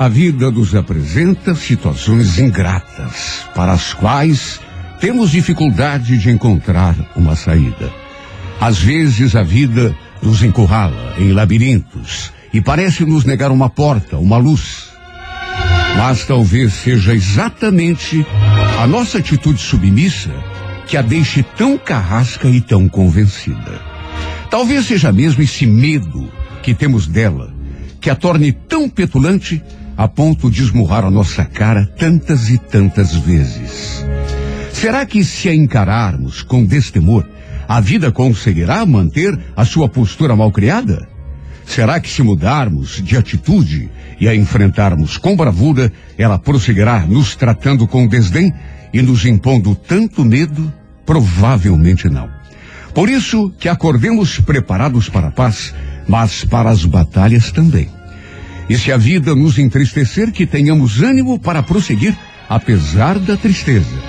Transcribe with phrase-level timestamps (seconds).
[0.00, 4.58] a vida nos apresenta situações ingratas, para as quais
[4.98, 7.92] temos dificuldade de encontrar uma saída.
[8.58, 14.38] Às vezes a vida nos encurrala em labirintos e parece nos negar uma porta, uma
[14.38, 14.88] luz.
[15.98, 18.26] Mas talvez seja exatamente
[18.78, 20.32] a nossa atitude submissa
[20.86, 23.82] que a deixe tão carrasca e tão convencida.
[24.50, 27.52] Talvez seja mesmo esse medo que temos dela
[28.00, 29.62] que a torne tão petulante
[30.00, 34.02] a ponto de esmurrar a nossa cara tantas e tantas vezes.
[34.72, 37.28] Será que se a encararmos com destemor,
[37.68, 41.06] a vida conseguirá manter a sua postura malcriada?
[41.66, 47.86] Será que se mudarmos de atitude e a enfrentarmos com bravura, ela prosseguirá nos tratando
[47.86, 48.54] com desdém
[48.94, 50.72] e nos impondo tanto medo?
[51.04, 52.30] Provavelmente não.
[52.94, 55.74] Por isso que acordemos preparados para a paz,
[56.08, 57.99] mas para as batalhas também.
[58.70, 62.16] E se a vida nos entristecer, que tenhamos ânimo para prosseguir,
[62.48, 64.00] apesar da tristeza.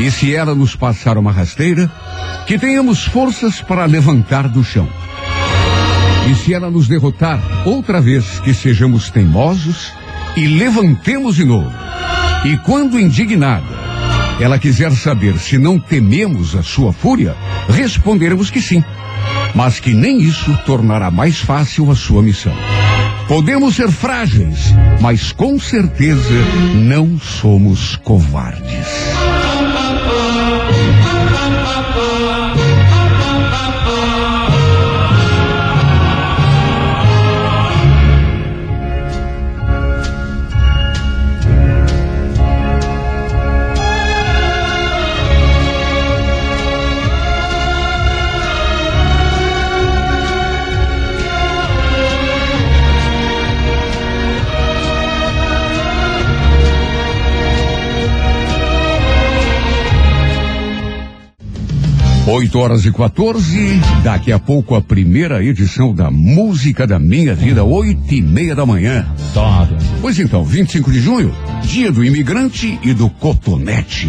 [0.00, 1.88] E se ela nos passar uma rasteira,
[2.44, 4.88] que tenhamos forças para levantar do chão.
[6.28, 9.92] E se ela nos derrotar outra vez, que sejamos teimosos
[10.36, 11.70] e levantemos de novo.
[12.44, 13.78] E quando indignada,
[14.40, 17.36] ela quiser saber se não tememos a sua fúria,
[17.68, 18.82] responderemos que sim,
[19.54, 22.52] mas que nem isso tornará mais fácil a sua missão.
[23.28, 26.34] Podemos ser frágeis, mas com certeza
[26.74, 29.23] não somos covardes.
[62.26, 67.62] 8 horas e 14, daqui a pouco a primeira edição da Música da Minha Vida,
[67.62, 69.06] oito e meia da manhã.
[69.30, 69.76] Adoro.
[70.00, 74.08] Pois então, 25 de junho, dia do imigrante e do cotonete.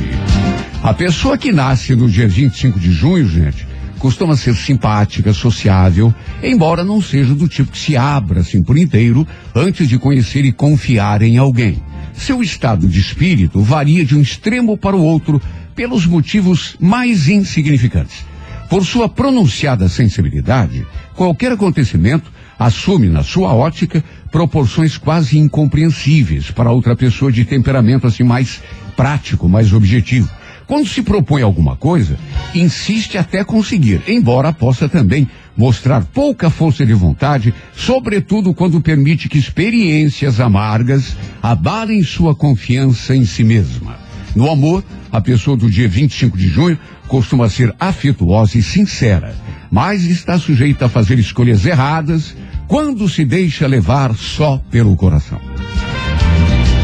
[0.82, 3.68] A pessoa que nasce no dia 25 de junho, gente,
[4.00, 9.28] costuma ser simpática, sociável, embora não seja do tipo que se abra assim por inteiro
[9.54, 11.82] antes de conhecer e confiar em alguém.
[12.18, 15.42] Seu estado de espírito varia de um extremo para o outro
[15.76, 18.26] pelos motivos mais insignificantes.
[18.70, 26.96] Por sua pronunciada sensibilidade, qualquer acontecimento assume na sua ótica proporções quase incompreensíveis para outra
[26.96, 28.62] pessoa de temperamento assim mais
[28.96, 30.30] prático, mais objetivo.
[30.66, 32.18] Quando se propõe alguma coisa,
[32.56, 35.28] insiste até conseguir, embora possa também
[35.58, 43.26] mostrar pouca força de vontade, sobretudo quando permite que experiências amargas abalem sua confiança em
[43.26, 43.98] si mesma.
[44.36, 46.78] No amor, a pessoa do dia 25 de junho
[47.08, 49.36] costuma ser afetuosa e sincera,
[49.72, 52.36] mas está sujeita a fazer escolhas erradas
[52.68, 55.40] quando se deixa levar só pelo coração.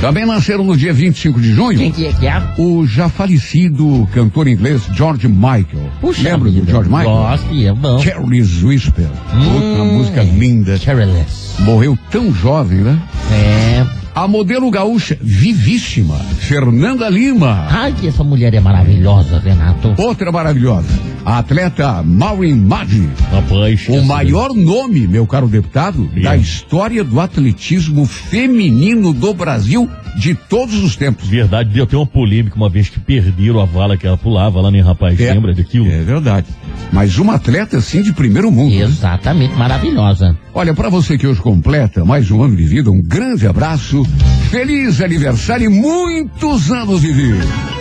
[0.02, 1.78] Também nasceram no dia 25 de junho.
[1.78, 2.42] Quem que é que é?
[2.58, 5.92] O já falecido cantor inglês George Michael.
[6.02, 6.66] Puxa Lembra vida.
[6.66, 7.10] do George Michael?
[7.10, 8.04] Gosto, é bom.
[8.04, 9.08] Careless Whisper.
[9.54, 10.80] Outra música linda.
[10.80, 11.62] Careless.
[11.62, 13.00] Morreu tão jovem, né?
[13.32, 14.02] É.
[14.14, 17.68] A modelo gaúcha vivíssima, Fernanda Lima.
[17.70, 19.94] Ai, que essa mulher é maravilhosa, Renato.
[19.98, 20.90] Outra maravilhosa,
[21.24, 23.10] a atleta Maureen Maggi.
[23.32, 23.88] Rapaz.
[23.88, 30.84] O maior nome, meu caro deputado, da história do atletismo feminino do Brasil de todos
[30.84, 31.28] os tempos.
[31.28, 34.70] Verdade, deu até uma polêmica uma vez que perderam a vala que ela pulava lá,
[34.70, 35.20] né, rapaz?
[35.20, 35.34] É.
[35.34, 35.88] Lembra daquilo?
[35.88, 36.48] É verdade.
[36.92, 38.76] Mas uma atleta assim de primeiro mundo.
[38.76, 38.82] né?
[38.82, 40.38] Exatamente, maravilhosa.
[40.54, 44.06] Olha, para você que hoje completa mais um ano de vida, um grande abraço,
[44.50, 47.81] feliz aniversário e muitos anos de vida.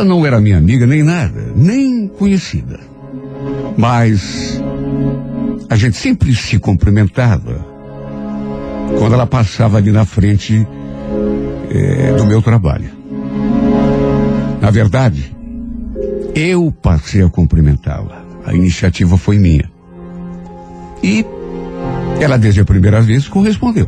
[0.00, 2.80] Ela não era minha amiga nem nada, nem conhecida.
[3.76, 4.58] Mas
[5.68, 7.66] a gente sempre se cumprimentava
[8.98, 10.66] quando ela passava ali na frente
[11.70, 12.88] eh, do meu trabalho.
[14.58, 15.36] Na verdade,
[16.34, 18.24] eu passei a cumprimentá-la.
[18.46, 19.70] A iniciativa foi minha.
[21.02, 21.26] E
[22.22, 23.86] ela, desde a primeira vez, correspondeu.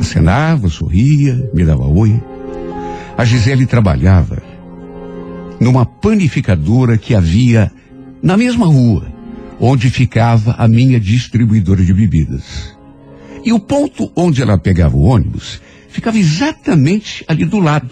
[0.00, 2.18] Acenava, sorria, me dava oi.
[3.18, 4.42] A Gisele trabalhava
[5.64, 7.72] numa panificadora que havia
[8.22, 9.06] na mesma rua
[9.58, 12.76] onde ficava a minha distribuidora de bebidas.
[13.42, 17.90] E o ponto onde ela pegava o ônibus ficava exatamente ali do lado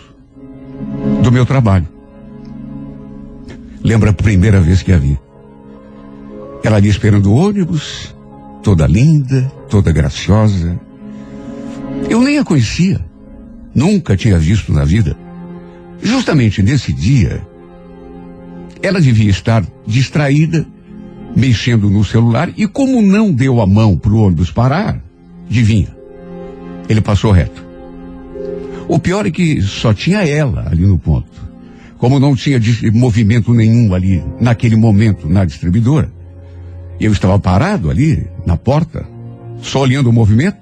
[1.22, 1.88] do meu trabalho.
[3.82, 5.18] Lembra a primeira vez que a vi?
[6.62, 8.14] Ela ali esperando o ônibus,
[8.62, 10.78] toda linda, toda graciosa.
[12.10, 13.02] Eu nem a conhecia.
[13.74, 15.16] Nunca tinha visto na vida.
[16.02, 17.46] Justamente nesse dia,
[18.82, 20.66] ela devia estar distraída,
[21.34, 25.02] mexendo no celular, e como não deu a mão para o ônibus parar,
[25.48, 25.96] adivinha?
[26.88, 27.64] Ele passou reto.
[28.88, 31.30] O pior é que só tinha ela ali no ponto.
[31.96, 32.60] Como não tinha
[32.92, 36.12] movimento nenhum ali naquele momento na distribuidora,
[37.00, 39.06] eu estava parado ali na porta,
[39.60, 40.58] só olhando o movimento,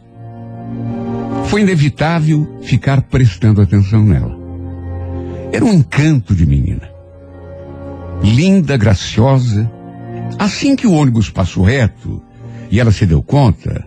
[1.46, 4.38] foi inevitável ficar prestando atenção nela.
[5.50, 6.89] Era um encanto de menina.
[8.22, 9.70] Linda, graciosa.
[10.38, 12.22] Assim que o ônibus passou reto
[12.70, 13.86] e ela se deu conta,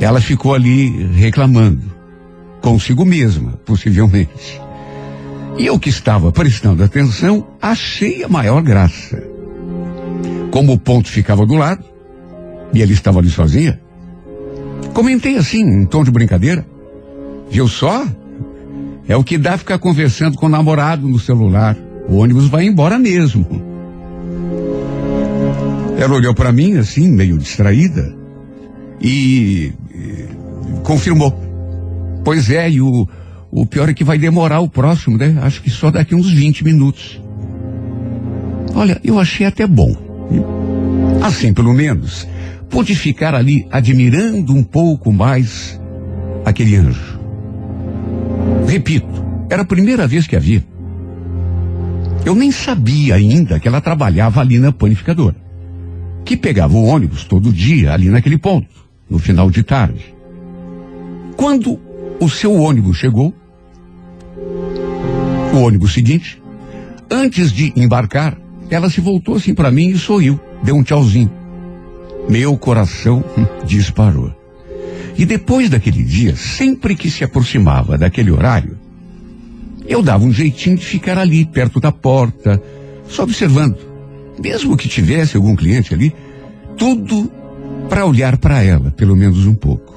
[0.00, 1.92] ela ficou ali reclamando,
[2.60, 4.60] consigo mesma, possivelmente.
[5.58, 9.22] E eu que estava prestando atenção, achei a maior graça.
[10.50, 11.84] Como o ponto ficava do lado,
[12.74, 13.80] e ela estava ali sozinha,
[14.92, 16.66] comentei assim, em tom de brincadeira.
[17.50, 18.06] Viu só?
[19.06, 21.76] É o que dá ficar conversando com o namorado no celular.
[22.08, 23.46] O ônibus vai embora mesmo.
[25.98, 28.12] Ela olhou para mim assim, meio distraída,
[29.00, 30.28] e, e
[30.82, 31.32] confirmou.
[32.24, 33.08] Pois é, e o,
[33.50, 35.38] o pior é que vai demorar o próximo, né?
[35.42, 37.20] Acho que só daqui uns 20 minutos.
[38.74, 39.94] Olha, eu achei até bom.
[41.22, 42.26] Assim, pelo menos,
[42.68, 45.80] pude ficar ali admirando um pouco mais
[46.44, 47.20] aquele anjo.
[48.66, 50.64] Repito, era a primeira vez que a vi.
[52.24, 55.36] Eu nem sabia ainda que ela trabalhava ali na panificadora.
[56.24, 58.68] Que pegava o ônibus todo dia ali naquele ponto,
[59.10, 60.14] no final de tarde.
[61.36, 61.80] Quando
[62.20, 63.34] o seu ônibus chegou,
[65.52, 66.40] o ônibus seguinte,
[67.10, 68.38] antes de embarcar,
[68.70, 71.30] ela se voltou assim para mim e sorriu, deu um tchauzinho.
[72.28, 73.24] Meu coração
[73.66, 74.32] disparou.
[75.18, 78.78] E depois daquele dia, sempre que se aproximava daquele horário,
[79.86, 82.62] eu dava um jeitinho de ficar ali, perto da porta,
[83.08, 83.78] só observando.
[84.38, 86.14] Mesmo que tivesse algum cliente ali,
[86.76, 87.30] tudo
[87.88, 89.94] para olhar para ela, pelo menos um pouco.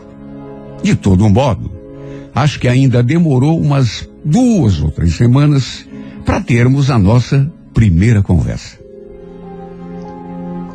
[0.84, 1.72] De todo modo,
[2.34, 5.88] acho que ainda demorou umas duas ou três semanas
[6.26, 8.80] para termos a nossa primeira conversa.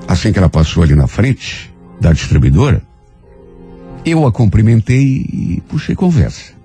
[0.09, 2.83] Assim que ela passou ali na frente da distribuidora,
[4.05, 6.60] eu a cumprimentei e puxei conversa.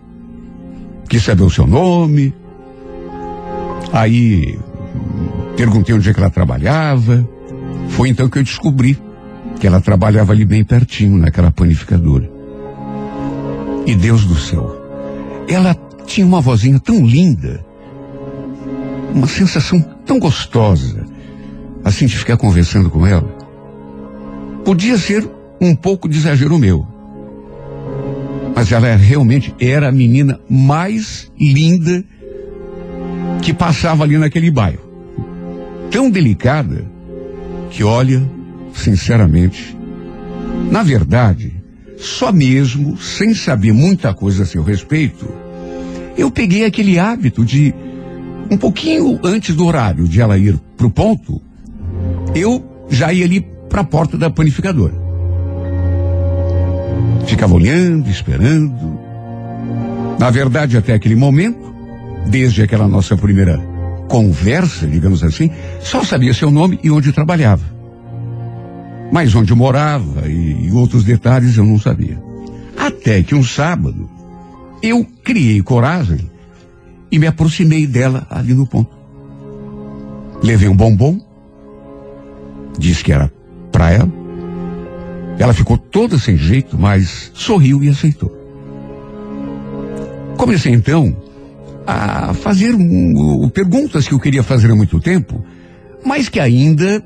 [1.08, 2.34] Quis saber o seu nome.
[3.92, 4.58] Aí
[5.56, 7.28] perguntei onde é que ela trabalhava.
[7.90, 8.98] Foi então que eu descobri
[9.60, 12.30] que ela trabalhava ali bem pertinho, naquela panificadora.
[13.86, 14.76] E Deus do céu,
[15.48, 17.64] ela tinha uma vozinha tão linda,
[19.14, 21.06] uma sensação tão gostosa,
[21.84, 23.28] assim de ficar conversando com ela.
[24.64, 25.30] Podia ser
[25.62, 26.86] um pouco de exagero meu,
[28.56, 32.04] mas ela realmente era a menina mais linda
[33.42, 34.86] que passava ali naquele bairro.
[35.92, 36.90] Tão delicada
[37.70, 38.28] que, olha,
[38.74, 39.78] sinceramente,
[40.72, 41.54] na verdade,
[41.98, 45.28] só mesmo, sem saber muita coisa a seu respeito,
[46.18, 47.74] eu peguei aquele hábito de,
[48.50, 51.42] um pouquinho antes do horário de ela ir pro ponto,
[52.34, 55.05] eu já ia ali para a porta da panificadora.
[57.26, 59.00] Ficava olhando, esperando.
[60.20, 61.74] Na verdade, até aquele momento,
[62.28, 63.58] desde aquela nossa primeira
[64.08, 67.64] conversa, digamos assim, só sabia seu nome e onde trabalhava.
[69.12, 72.22] Mas onde morava e, e outros detalhes eu não sabia.
[72.78, 74.10] Até que um sábado,
[74.82, 76.30] eu criei coragem
[77.12, 78.96] e me aproximei dela ali no ponto.
[80.44, 81.20] Levei um bombom,
[82.78, 83.32] disse que era
[83.72, 84.25] para ela.
[85.38, 88.32] Ela ficou toda sem jeito, mas sorriu e aceitou.
[90.38, 91.16] Comecei então
[91.86, 95.44] a fazer um, perguntas que eu queria fazer há muito tempo,
[96.06, 97.04] mas que ainda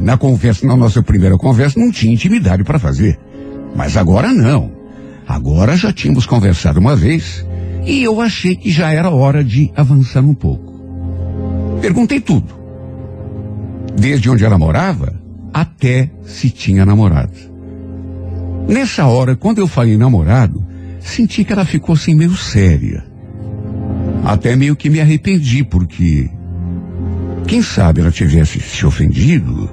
[0.00, 3.18] na conversa, na nossa primeira conversa, não tinha intimidade para fazer.
[3.74, 4.70] Mas agora não.
[5.26, 7.44] Agora já tínhamos conversado uma vez
[7.84, 10.72] e eu achei que já era hora de avançar um pouco.
[11.80, 12.54] Perguntei tudo.
[13.98, 15.14] Desde onde ela morava
[15.52, 17.55] até se tinha namorado.
[18.68, 20.66] Nessa hora, quando eu falei namorado,
[21.00, 23.04] senti que ela ficou assim meio séria.
[24.24, 26.28] Até meio que me arrependi, porque
[27.46, 29.70] quem sabe ela tivesse se ofendido.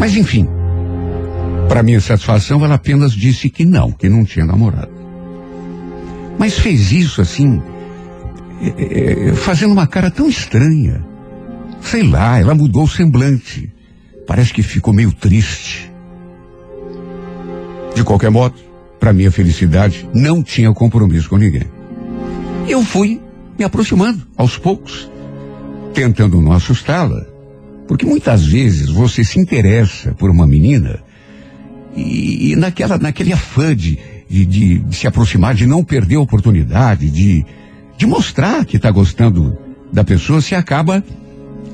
[0.00, 0.48] Mas enfim,
[1.68, 4.92] para minha satisfação, ela apenas disse que não, que não tinha namorado.
[6.38, 7.62] Mas fez isso assim,
[8.60, 11.04] é, é, fazendo uma cara tão estranha.
[11.82, 13.70] Sei lá, ela mudou o semblante.
[14.26, 15.92] Parece que ficou meio triste.
[17.94, 18.54] De qualquer modo,
[18.98, 21.64] para minha felicidade, não tinha compromisso com ninguém.
[22.68, 23.20] Eu fui
[23.58, 25.10] me aproximando aos poucos,
[25.92, 27.24] tentando não assustá-la.
[27.86, 31.00] Porque muitas vezes você se interessa por uma menina
[31.94, 33.98] e, e naquela, naquele afã de,
[34.28, 37.44] de, de, se aproximar, de não perder a oportunidade, de,
[37.96, 39.56] de mostrar que está gostando
[39.92, 41.04] da pessoa, se acaba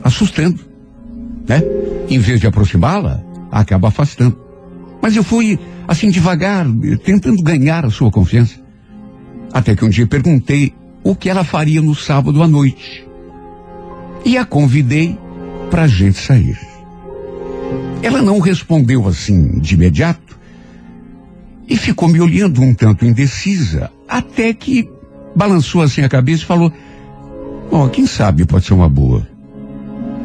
[0.03, 0.61] assustando,
[1.49, 1.63] né?
[2.09, 4.50] Em vez de aproximá-la, acaba afastando.
[5.03, 6.67] Mas eu fui assim devagar,
[7.05, 8.61] tentando ganhar a sua confiança.
[9.53, 13.07] Até que um dia perguntei o que ela faria no sábado à noite.
[14.25, 15.19] E a convidei
[15.71, 16.59] para a gente sair.
[18.03, 20.39] Ela não respondeu assim de imediato
[21.69, 24.91] e ficou me olhando um tanto indecisa, até que
[25.35, 26.73] balançou assim a cabeça e falou:
[27.71, 29.27] Ó, oh, quem sabe pode ser uma boa.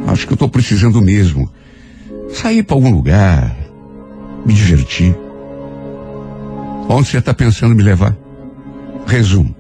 [0.08, 1.50] Acho que eu estou precisando mesmo.
[2.34, 3.56] Sair para algum lugar,
[4.46, 5.16] me divertir.
[6.88, 8.16] Onde você está pensando me levar?
[9.08, 9.56] Resumo.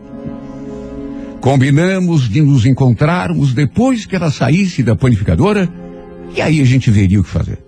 [1.42, 5.70] Combinamos de nos encontrarmos depois que ela saísse da panificadora
[6.36, 7.60] e aí a gente veria o que fazer.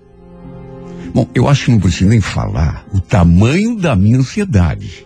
[1.13, 5.05] Bom, eu acho que não preciso nem falar o tamanho da minha ansiedade.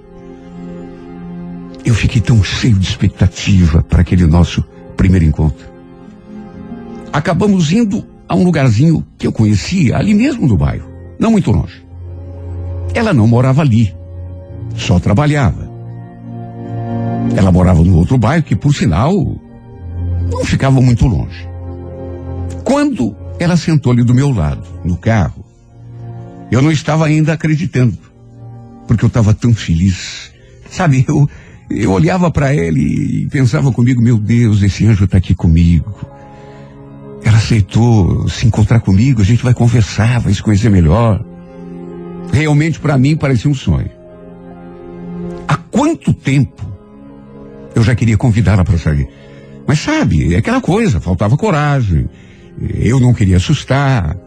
[1.85, 4.63] Eu fiquei tão cheio de expectativa para aquele nosso
[4.95, 5.65] primeiro encontro.
[7.11, 10.87] Acabamos indo a um lugarzinho que eu conhecia, ali mesmo no bairro,
[11.19, 11.90] não muito longe.
[12.93, 13.95] Ela não morava ali,
[14.75, 15.69] só trabalhava.
[17.35, 19.13] Ela morava no outro bairro que, por sinal,
[20.31, 21.47] não ficava muito longe.
[22.63, 25.45] Quando ela sentou ali do meu lado, no carro,
[26.51, 27.97] eu não estava ainda acreditando,
[28.87, 30.31] porque eu estava tão feliz.
[30.69, 31.29] Sabe, eu,
[31.69, 35.93] eu olhava para ele e pensava comigo, meu Deus, esse anjo está aqui comigo.
[37.23, 41.23] Ela aceitou se encontrar comigo, a gente vai conversar, vai se conhecer melhor.
[42.31, 43.89] Realmente para mim parecia um sonho.
[45.47, 46.65] Há quanto tempo
[47.75, 49.07] eu já queria convidá-la para sair?
[49.67, 52.09] Mas sabe, é aquela coisa, faltava coragem.
[52.75, 54.17] Eu não queria assustar.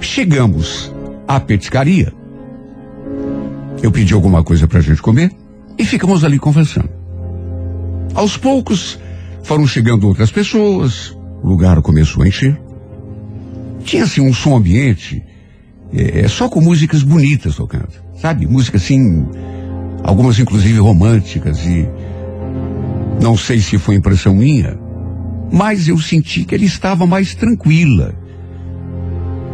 [0.00, 0.92] Chegamos
[1.26, 2.12] à petiscaria.
[3.82, 5.30] Eu pedi alguma coisa para a gente comer
[5.78, 6.90] e ficamos ali conversando.
[8.14, 8.98] Aos poucos
[9.42, 12.60] foram chegando outras pessoas, o lugar começou a encher.
[13.84, 15.24] Tinha assim um som ambiente,
[15.94, 18.46] é, só com músicas bonitas tocando, sabe?
[18.46, 19.26] Músicas assim,
[20.02, 21.86] algumas inclusive românticas e
[23.20, 24.78] não sei se foi impressão minha,
[25.52, 28.14] mas eu senti que ele estava mais tranquila.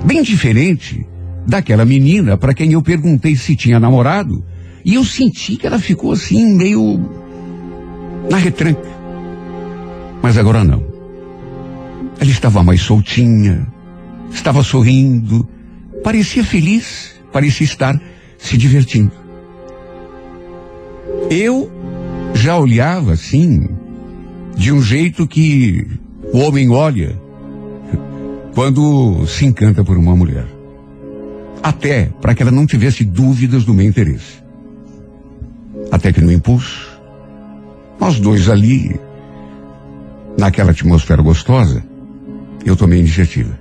[0.04, 1.04] Bem diferente
[1.46, 4.44] daquela menina para quem eu perguntei se tinha namorado,
[4.84, 6.98] e eu senti que ela ficou assim, meio
[8.30, 8.88] na retranca.
[10.22, 10.82] Mas agora não.
[12.20, 13.66] Ela estava mais soltinha,
[14.30, 15.48] estava sorrindo,
[16.02, 18.00] parecia feliz, parecia estar
[18.38, 19.12] se divertindo.
[21.30, 21.70] Eu
[22.34, 23.68] já olhava assim,
[24.56, 25.86] de um jeito que
[26.32, 27.18] o homem olha
[28.54, 30.46] quando se encanta por uma mulher.
[31.62, 34.42] Até para que ela não tivesse dúvidas do meu interesse.
[35.90, 36.88] Até que no impulso,
[38.00, 38.98] nós dois ali,
[40.38, 41.84] naquela atmosfera gostosa,
[42.64, 43.58] eu tomei a iniciativa.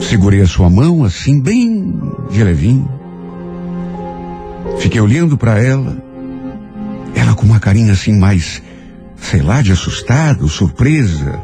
[0.00, 2.88] Segurei a sua mão assim, bem de levinho.
[4.78, 6.02] Fiquei olhando para ela.
[7.14, 8.62] Ela com uma carinha assim mais,
[9.16, 11.40] sei lá, de assustado, surpresa.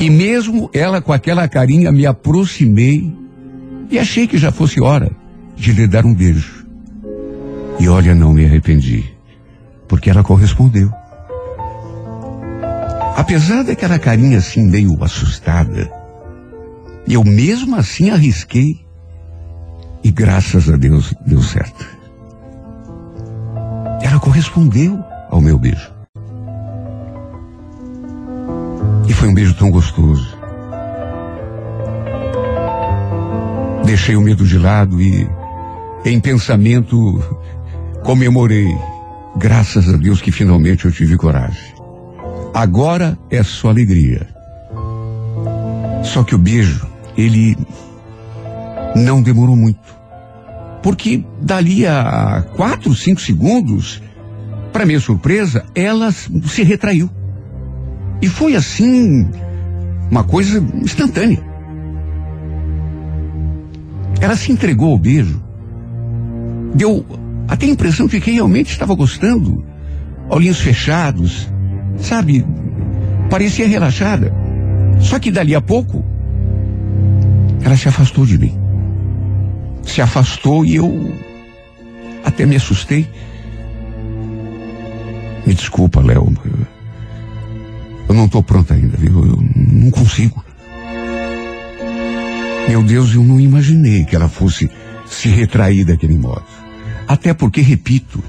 [0.00, 3.12] E mesmo ela com aquela carinha, me aproximei
[3.90, 5.10] e achei que já fosse hora
[5.56, 6.66] de lhe dar um beijo.
[7.78, 9.04] E olha, não me arrependi,
[9.86, 10.90] porque ela correspondeu.
[13.16, 16.01] Apesar daquela carinha assim meio assustada,
[17.08, 18.80] eu mesmo assim arrisquei
[20.04, 21.86] e graças a Deus deu certo.
[24.02, 25.90] Ela correspondeu ao meu beijo.
[29.08, 30.36] E foi um beijo tão gostoso.
[33.84, 35.28] Deixei o medo de lado e,
[36.04, 36.96] em pensamento,
[38.04, 38.74] comemorei.
[39.36, 41.74] Graças a Deus que finalmente eu tive coragem.
[42.54, 44.28] Agora é só alegria.
[46.04, 47.56] Só que o beijo, ele
[48.96, 49.80] não demorou muito.
[50.82, 54.02] Porque dali a quatro, cinco segundos,
[54.72, 57.08] para minha surpresa, ela se retraiu.
[58.20, 59.28] E foi assim,
[60.10, 61.42] uma coisa instantânea.
[64.20, 65.42] Ela se entregou ao beijo.
[66.74, 67.04] Deu
[67.48, 69.64] até a impressão de que realmente estava gostando.
[70.28, 71.48] Olhinhos fechados,
[71.98, 72.46] sabe?
[73.28, 74.32] Parecia relaxada.
[75.00, 76.04] Só que dali a pouco,
[77.64, 78.54] ela se afastou de mim.
[79.84, 81.14] Se afastou e eu
[82.24, 83.08] até me assustei.
[85.46, 86.32] Me desculpa, Léo.
[88.08, 89.24] Eu não estou pronta ainda, viu?
[89.24, 90.44] Eu não consigo.
[92.68, 94.70] Meu Deus, eu não imaginei que ela fosse
[95.06, 96.44] se retrair daquele modo.
[97.08, 98.22] Até porque, repito,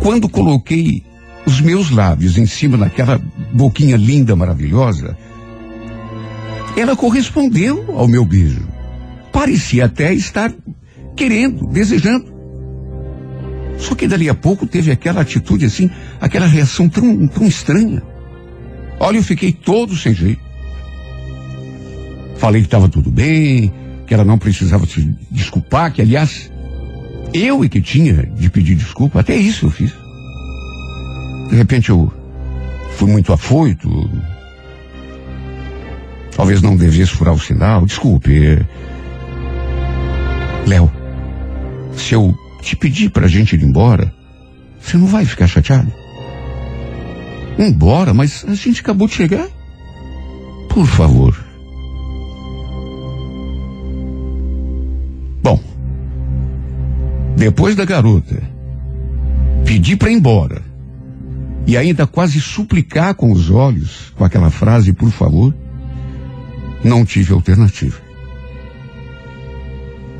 [0.00, 1.04] quando coloquei
[1.46, 3.20] os meus lábios em cima daquela
[3.52, 5.16] boquinha linda, maravilhosa,
[6.76, 8.66] ela correspondeu ao meu beijo.
[9.32, 10.52] Parecia até estar
[11.16, 12.32] querendo, desejando.
[13.78, 18.02] Só que dali a pouco teve aquela atitude assim, aquela reação tão, tão estranha.
[18.98, 20.42] Olha, eu fiquei todo sem jeito.
[22.36, 23.72] Falei que estava tudo bem,
[24.06, 26.50] que ela não precisava se desculpar, que aliás,
[27.32, 29.92] eu é que tinha de pedir desculpa, até isso eu fiz.
[31.48, 32.12] De repente eu
[32.96, 33.88] fui muito afoito.
[36.36, 37.86] Talvez não devesse furar o sinal.
[37.86, 38.64] Desculpe.
[40.66, 40.90] Léo,
[41.96, 44.12] se eu te pedir pra gente ir embora,
[44.80, 45.92] você não vai ficar chateado?
[47.58, 49.46] Embora, mas a gente acabou de chegar.
[50.68, 51.36] Por favor.
[55.42, 55.60] Bom,
[57.36, 58.42] depois da garota
[59.64, 60.62] pedir para ir embora
[61.66, 65.54] e ainda quase suplicar com os olhos com aquela frase, por favor,
[66.84, 67.98] não tive alternativa.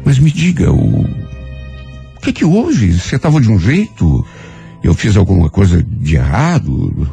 [0.04, 2.92] Mas me diga, o, o que que houve?
[2.92, 4.24] Você estava de um jeito?
[4.82, 7.08] Eu fiz alguma coisa de errado?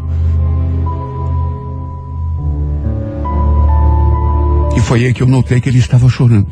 [4.75, 6.51] E foi aí que eu notei que ele estava chorando.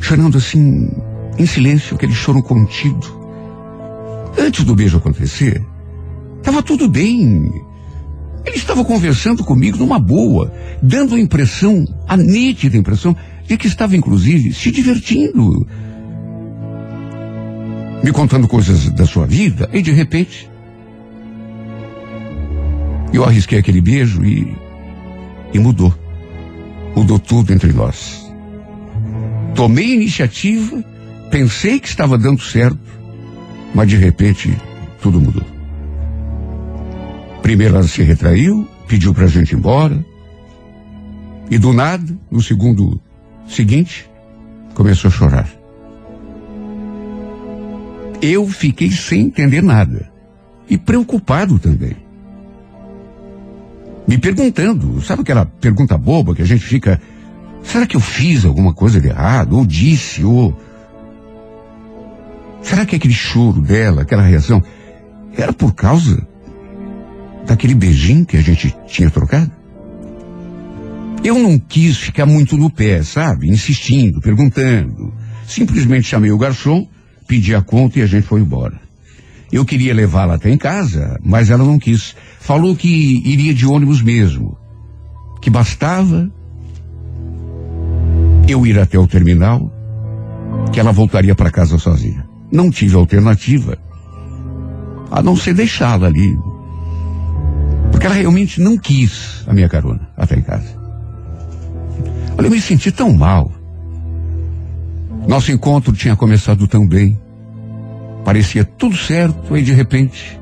[0.00, 0.90] Chorando assim,
[1.38, 3.18] em silêncio, aquele choro contido.
[4.38, 5.64] Antes do beijo acontecer,
[6.38, 7.52] estava tudo bem.
[8.48, 10.50] Ele estava conversando comigo numa boa,
[10.82, 13.14] dando a impressão, a nítida impressão,
[13.46, 15.68] de que estava inclusive se divertindo.
[18.02, 20.48] Me contando coisas da sua vida, e de repente,
[23.12, 24.56] eu arrisquei aquele beijo e,
[25.52, 25.94] e mudou.
[26.96, 28.32] Mudou tudo entre nós.
[29.54, 30.82] Tomei iniciativa,
[31.30, 32.78] pensei que estava dando certo,
[33.74, 34.56] mas de repente
[35.02, 35.57] tudo mudou.
[37.48, 40.04] Primeiro ela se retraiu, pediu pra gente ir embora.
[41.50, 43.00] E do nada, no segundo
[43.46, 44.06] seguinte,
[44.74, 45.48] começou a chorar.
[48.20, 50.10] Eu fiquei sem entender nada.
[50.68, 51.96] E preocupado também.
[54.06, 57.00] Me perguntando, sabe aquela pergunta boba que a gente fica,
[57.62, 59.56] será que eu fiz alguma coisa de errado?
[59.56, 60.54] Ou disse, ou.
[62.60, 64.62] Será que aquele choro dela, aquela reação,
[65.34, 66.27] era por causa
[67.48, 69.50] daquele beijinho que a gente tinha trocado?
[71.24, 73.48] Eu não quis ficar muito no pé, sabe?
[73.48, 75.12] Insistindo, perguntando.
[75.46, 76.86] Simplesmente chamei o garçom,
[77.26, 78.78] pedi a conta e a gente foi embora.
[79.50, 82.14] Eu queria levá-la até em casa, mas ela não quis.
[82.38, 82.88] Falou que
[83.26, 84.56] iria de ônibus mesmo.
[85.40, 86.30] Que bastava
[88.46, 89.72] eu ir até o terminal,
[90.72, 92.28] que ela voltaria para casa sozinha.
[92.52, 93.78] Não tive alternativa
[95.10, 96.36] a não ser deixá-la ali
[97.98, 100.68] Porque ela realmente não quis a minha carona até em casa.
[102.38, 103.50] Olha, eu me senti tão mal.
[105.26, 107.18] Nosso encontro tinha começado tão bem.
[108.24, 110.38] Parecia tudo certo, aí de repente.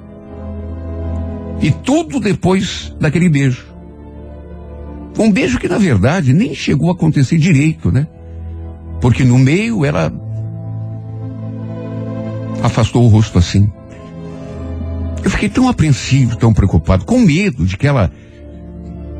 [1.63, 3.67] E tudo depois daquele beijo.
[5.19, 8.07] Um beijo que, na verdade, nem chegou a acontecer direito, né?
[9.01, 10.13] Porque no meio ela
[12.63, 13.73] afastou o rosto assim.
[15.23, 18.11] Eu fiquei tão apreensivo, tão preocupado, com medo de que ela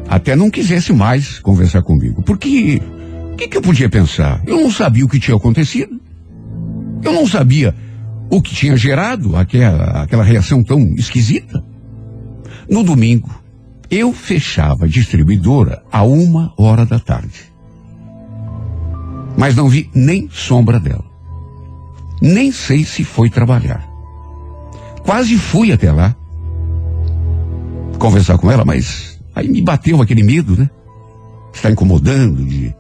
[0.09, 2.23] até não quisesse mais conversar comigo.
[2.23, 2.81] Porque
[3.33, 4.41] o que, que eu podia pensar?
[4.47, 6.01] Eu não sabia o que tinha acontecido.
[7.03, 7.75] Eu não sabia
[8.31, 11.63] o que tinha gerado aquela, aquela reação tão esquisita.
[12.69, 13.31] No domingo,
[13.91, 17.53] eu fechava a distribuidora a uma hora da tarde.
[19.37, 21.05] Mas não vi nem sombra dela.
[22.21, 23.87] Nem sei se foi trabalhar.
[25.07, 26.15] Quase fui até lá
[27.97, 30.69] conversar com ela, mas aí me bateu aquele medo, né?
[31.55, 32.75] Está incomodando de.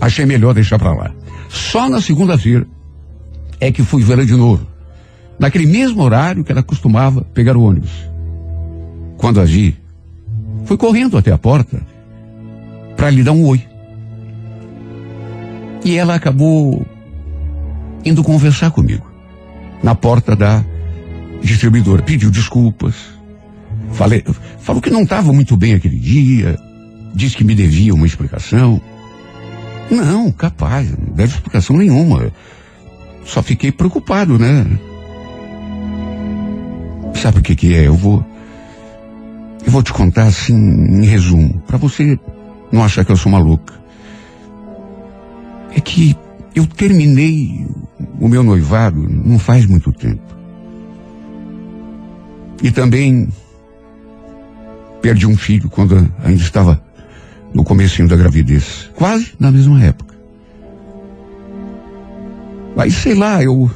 [0.00, 1.12] Achei melhor deixar pra lá.
[1.48, 2.66] Só na segunda-feira
[3.60, 4.66] é que fui vê-la de novo.
[5.38, 7.92] Naquele mesmo horário que ela costumava pegar o ônibus.
[9.16, 9.76] Quando a vi,
[10.64, 11.80] fui correndo até a porta
[12.96, 13.64] para lhe dar um oi.
[15.84, 16.84] E ela acabou
[18.04, 19.06] indo conversar comigo
[19.82, 20.64] na porta da
[21.42, 22.02] distribuidora.
[22.02, 22.94] Pediu desculpas.
[23.92, 24.24] Falei,
[24.60, 26.58] falou que não estava muito bem aquele dia.
[27.14, 28.80] Disse que me devia uma explicação.
[29.90, 32.30] Não, capaz, não deve explicação nenhuma.
[33.24, 34.66] Só fiquei preocupado, né?
[37.14, 37.86] Sabe o que que é?
[37.86, 38.24] Eu vou
[39.66, 42.18] eu vou te contar assim em resumo, para você
[42.72, 43.74] não achar que eu sou maluca.
[45.74, 46.16] É que
[46.54, 47.66] eu terminei
[48.20, 50.37] o meu noivado não faz muito tempo.
[52.62, 53.28] E também
[55.00, 56.82] perdi um filho quando ainda estava
[57.54, 60.14] no comecinho da gravidez, quase na mesma época.
[62.76, 63.70] Aí sei lá, eu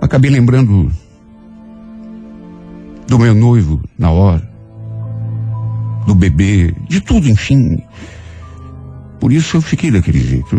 [0.00, 0.90] acabei lembrando
[3.08, 4.48] do meu noivo na hora,
[6.06, 7.82] do bebê, de tudo, enfim.
[9.18, 10.56] Por isso eu fiquei daquele jeito.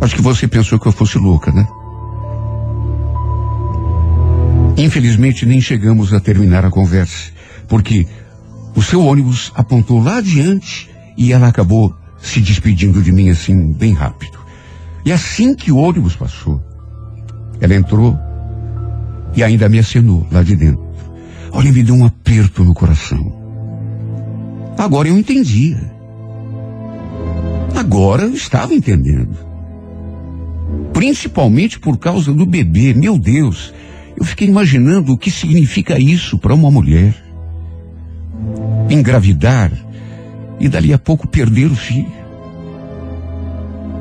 [0.00, 1.66] Acho que você pensou que eu fosse louca, né?
[4.76, 7.30] Infelizmente nem chegamos a terminar a conversa,
[7.68, 8.06] porque
[8.74, 13.92] o seu ônibus apontou lá adiante e ela acabou se despedindo de mim assim, bem
[13.92, 14.38] rápido.
[15.04, 16.62] E assim que o ônibus passou,
[17.60, 18.18] ela entrou
[19.34, 20.92] e ainda me acenou lá de dentro.
[21.50, 23.40] Olha, me deu um aperto no coração.
[24.78, 25.78] Agora eu entendia.
[27.76, 29.36] Agora eu estava entendendo.
[30.92, 32.94] Principalmente por causa do bebê.
[32.94, 33.72] Meu Deus,
[34.22, 37.12] eu fiquei imaginando o que significa isso para uma mulher.
[38.88, 39.72] Engravidar
[40.60, 42.06] e dali a pouco perder o filho.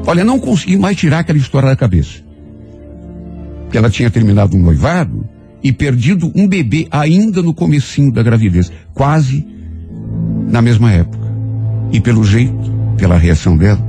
[0.05, 2.19] Olha, não consegui mais tirar aquela história da cabeça.
[3.71, 5.27] Que ela tinha terminado um noivado
[5.63, 9.43] e perdido um bebê ainda no comecinho da gravidez, quase
[10.47, 11.27] na mesma época.
[11.91, 13.81] E pelo jeito, pela reação dela,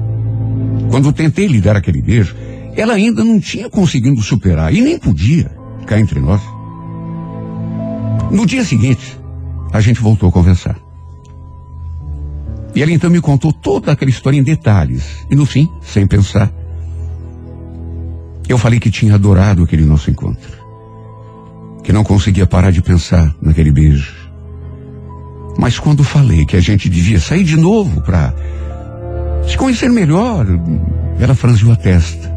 [0.89, 2.35] quando tentei lhe dar aquele beijo,
[2.75, 6.41] ela ainda não tinha conseguido superar e nem podia cá entre nós.
[8.31, 9.19] No dia seguinte,
[9.73, 10.77] a gente voltou a conversar.
[12.75, 15.27] E ela então me contou toda aquela história em detalhes.
[15.31, 16.51] E no fim, sem pensar,
[18.49, 20.53] eu falei que tinha adorado aquele nosso encontro.
[21.85, 24.15] Que não conseguia parar de pensar naquele beijo.
[25.59, 28.35] Mas quando falei que a gente devia sair de novo para
[29.47, 30.47] se conhecer melhor,
[31.19, 32.33] ela franziu a testa.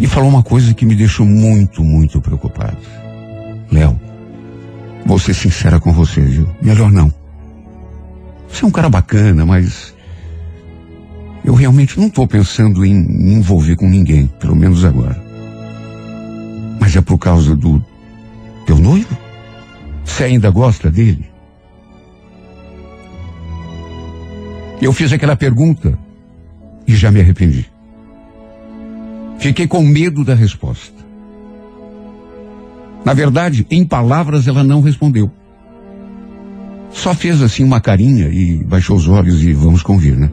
[0.00, 2.78] E falou uma coisa que me deixou muito, muito preocupado.
[3.70, 4.00] Léo,
[5.04, 6.48] vou ser sincera com você, viu?
[6.62, 7.12] Melhor não.
[8.48, 9.94] Você é um cara bacana, mas
[11.44, 15.22] eu realmente não estou pensando em me envolver com ninguém, pelo menos agora.
[16.80, 17.84] Mas é por causa do
[18.64, 19.16] teu noivo?
[20.02, 21.30] Você ainda gosta dele?
[24.80, 25.96] Eu fiz aquela pergunta
[26.86, 27.70] e já me arrependi.
[29.40, 31.00] Fiquei com medo da resposta.
[33.04, 35.30] Na verdade, em palavras ela não respondeu.
[36.92, 40.30] Só fez assim uma carinha e baixou os olhos e vamos convir, né?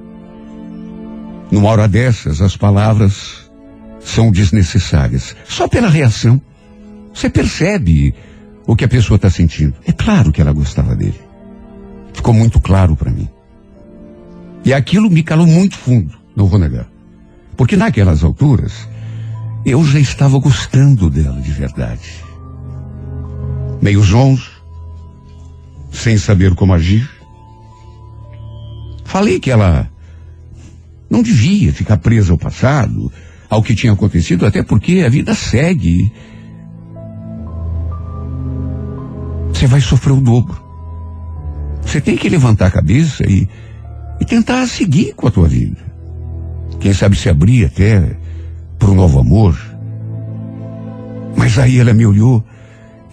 [1.49, 3.49] Numa hora dessas, as palavras
[4.01, 5.33] são desnecessárias.
[5.47, 6.41] Só pela reação,
[7.13, 8.13] você percebe
[8.65, 9.73] o que a pessoa está sentindo.
[9.85, 11.19] É claro que ela gostava dele.
[12.13, 13.29] Ficou muito claro para mim.
[14.65, 16.89] E aquilo me calou muito fundo, não vou negar.
[17.55, 18.87] Porque naquelas alturas,
[19.67, 22.23] eu já estava gostando dela de verdade.
[23.81, 24.49] Meio zonzo,
[25.91, 27.07] sem saber como agir.
[29.03, 29.91] Falei que ela
[31.09, 33.11] não devia ficar presa ao passado,
[33.49, 36.13] ao que tinha acontecido, até porque a vida segue.
[39.49, 40.65] Você vai sofrer o dobro.
[41.81, 43.49] Você tem que levantar a cabeça e,
[44.21, 45.85] e tentar seguir com a tua vida.
[46.79, 48.17] Quem sabe se abrir até
[48.77, 49.57] para um novo amor.
[51.35, 52.43] Mas aí ela me olhou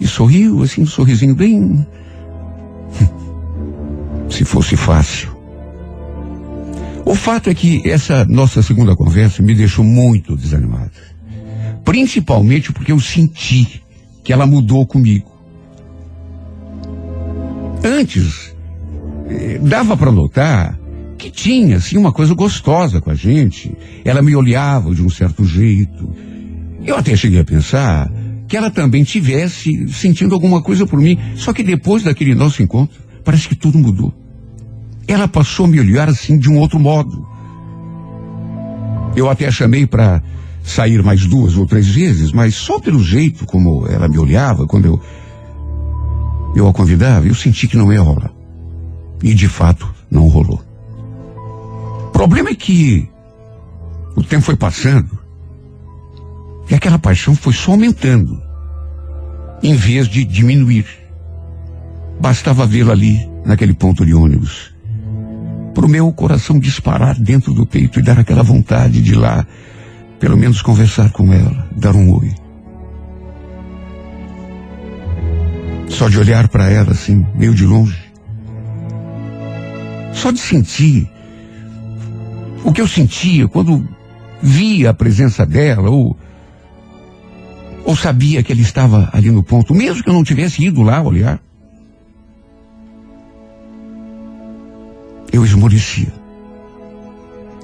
[0.00, 1.86] e sorriu, assim, um sorrisinho bem.
[4.28, 5.34] Se fosse fácil.
[7.04, 10.90] O fato é que essa nossa segunda conversa me deixou muito desanimado.
[11.84, 13.82] Principalmente porque eu senti
[14.22, 15.30] que ela mudou comigo.
[17.84, 18.54] Antes,
[19.28, 20.78] eh, dava para notar
[21.16, 23.76] que tinha, assim, uma coisa gostosa com a gente.
[24.04, 26.10] Ela me olhava de um certo jeito.
[26.84, 28.10] Eu até cheguei a pensar
[28.46, 31.18] que ela também tivesse sentindo alguma coisa por mim.
[31.36, 34.12] Só que depois daquele nosso encontro, parece que tudo mudou.
[35.06, 37.26] Ela passou a me olhar assim de um outro modo.
[39.16, 40.22] Eu até chamei para
[40.62, 44.86] sair mais duas ou três vezes, mas só pelo jeito como ela me olhava quando
[44.86, 45.00] eu
[46.54, 48.32] eu a convidava, eu senti que não ia rolar.
[49.22, 50.63] E de fato não rolou.
[52.14, 53.10] O problema é que
[54.14, 55.18] o tempo foi passando
[56.70, 58.40] e aquela paixão foi só aumentando,
[59.60, 60.86] em vez de diminuir.
[62.20, 64.72] Bastava vê-la ali, naquele ponto de ônibus,
[65.74, 69.44] para o meu coração disparar dentro do peito e dar aquela vontade de ir lá,
[70.20, 72.32] pelo menos conversar com ela, dar um oi.
[75.88, 77.98] Só de olhar para ela assim, meio de longe.
[80.12, 81.12] Só de sentir
[82.64, 83.86] o que eu sentia quando
[84.42, 86.16] via a presença dela ou
[87.84, 91.02] ou sabia que ele estava ali no ponto, mesmo que eu não tivesse ido lá
[91.02, 91.38] olhar.
[95.30, 96.10] Eu esmorecia.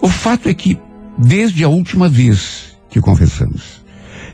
[0.03, 0.79] O fato é que,
[1.17, 3.83] desde a última vez que conversamos,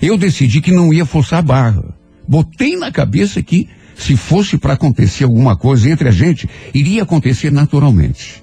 [0.02, 1.94] eu decidi que não ia forçar a barra.
[2.26, 7.52] Botei na cabeça que, se fosse para acontecer alguma coisa entre a gente, iria acontecer
[7.52, 8.42] naturalmente.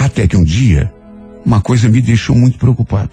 [0.00, 0.90] Até que um dia,
[1.44, 3.10] uma coisa me deixou muito preocupado.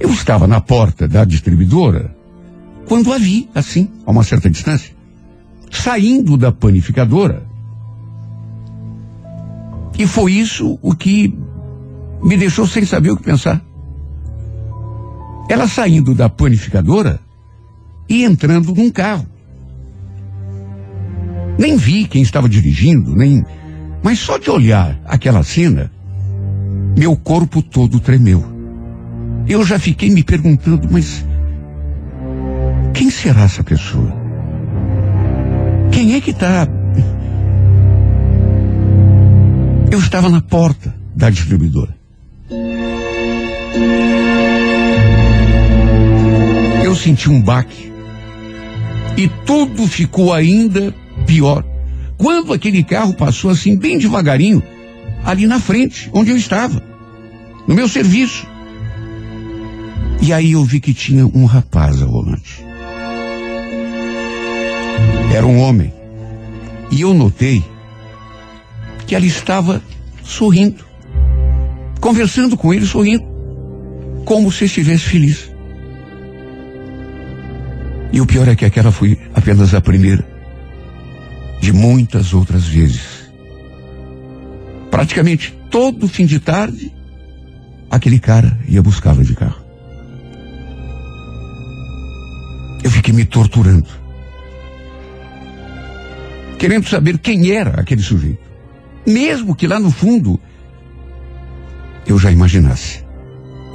[0.00, 2.12] Eu estava na porta da distribuidora
[2.88, 4.92] quando a vi, assim, a uma certa distância,
[5.70, 7.44] saindo da panificadora.
[9.96, 11.32] E foi isso o que
[12.20, 13.64] me deixou sem saber o que pensar.
[15.48, 17.20] Ela saindo da panificadora
[18.08, 19.28] e entrando num carro.
[21.56, 23.44] Nem vi quem estava dirigindo, nem.
[24.02, 25.92] Mas só de olhar aquela cena,
[26.96, 28.44] meu corpo todo tremeu.
[29.48, 31.24] Eu já fiquei me perguntando, mas
[32.94, 34.12] quem será essa pessoa?
[35.90, 36.68] Quem é que está?
[39.90, 41.94] Eu estava na porta da distribuidora.
[46.84, 47.90] Eu senti um baque.
[49.16, 50.94] E tudo ficou ainda
[51.26, 51.64] pior.
[52.16, 54.62] Quando aquele carro passou assim, bem devagarinho,
[55.30, 56.82] ali na frente, onde eu estava,
[57.66, 58.44] no meu serviço.
[60.20, 62.64] E aí eu vi que tinha um rapaz ao volante.
[65.32, 65.92] Era um homem.
[66.90, 67.64] E eu notei
[69.06, 69.80] que ela estava
[70.24, 70.84] sorrindo.
[72.00, 73.24] Conversando com ele, sorrindo.
[74.24, 75.50] Como se estivesse feliz.
[78.12, 80.26] E o pior é que aquela foi apenas a primeira
[81.60, 83.19] de muitas outras vezes.
[84.90, 86.92] Praticamente todo fim de tarde,
[87.90, 89.62] aquele cara ia buscá-la de carro.
[92.82, 93.88] Eu fiquei me torturando.
[96.58, 98.50] Querendo saber quem era aquele sujeito.
[99.06, 100.40] Mesmo que lá no fundo
[102.06, 103.04] eu já imaginasse.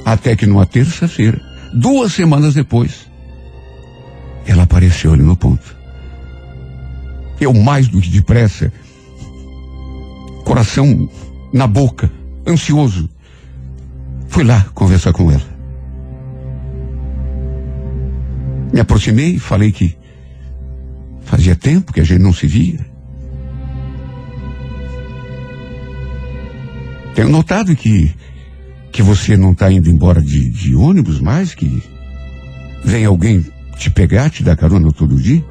[0.04, 1.40] Até que numa terça-feira,
[1.72, 3.06] duas semanas depois,
[4.46, 5.76] ela apareceu ali no ponto.
[7.40, 8.72] Eu mais do que depressa,
[10.46, 11.10] coração
[11.52, 12.08] na boca,
[12.46, 13.10] ansioso,
[14.28, 15.56] fui lá conversar com ela.
[18.72, 19.96] Me aproximei, falei que
[21.22, 22.78] fazia tempo que a gente não se via.
[27.16, 28.14] Tenho notado que
[28.92, 31.82] que você não está indo embora de, de ônibus mais, que
[32.84, 33.44] vem alguém
[33.76, 35.44] te pegar, te dar carona todo dia?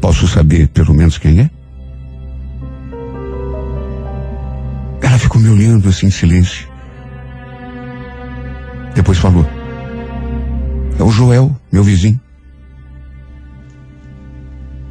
[0.00, 1.55] Posso saber pelo menos quem é?
[5.36, 6.66] Ficou me olhando assim em silêncio.
[8.94, 9.46] Depois falou.
[10.98, 12.18] É o Joel, meu vizinho.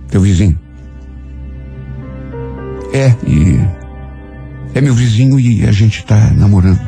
[0.09, 0.57] Teu vizinho.
[2.93, 3.59] É, e.
[4.75, 6.79] É meu vizinho e a gente tá namorando.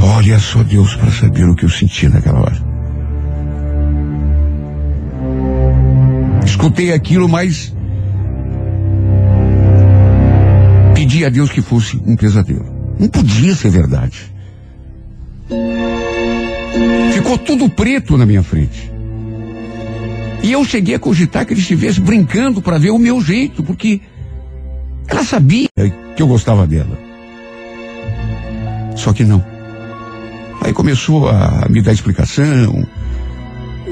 [0.00, 2.73] Olha só Deus para saber o que eu senti naquela hora.
[6.64, 7.74] Escutei aquilo, mas
[10.94, 12.64] pedi a Deus que fosse um pesadelo.
[12.98, 14.32] Não podia ser verdade.
[17.12, 18.90] Ficou tudo preto na minha frente.
[20.42, 24.00] E eu cheguei a cogitar que ele estivesse brincando para ver o meu jeito, porque
[25.06, 25.68] ela sabia
[26.16, 26.98] que eu gostava dela.
[28.96, 29.44] Só que não.
[30.62, 32.86] Aí começou a me dar explicação.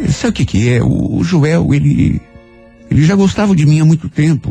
[0.09, 0.83] Sabe o que, que é?
[0.83, 2.32] O, o Joel, ele.
[2.93, 4.51] Ele já gostava de mim há muito tempo.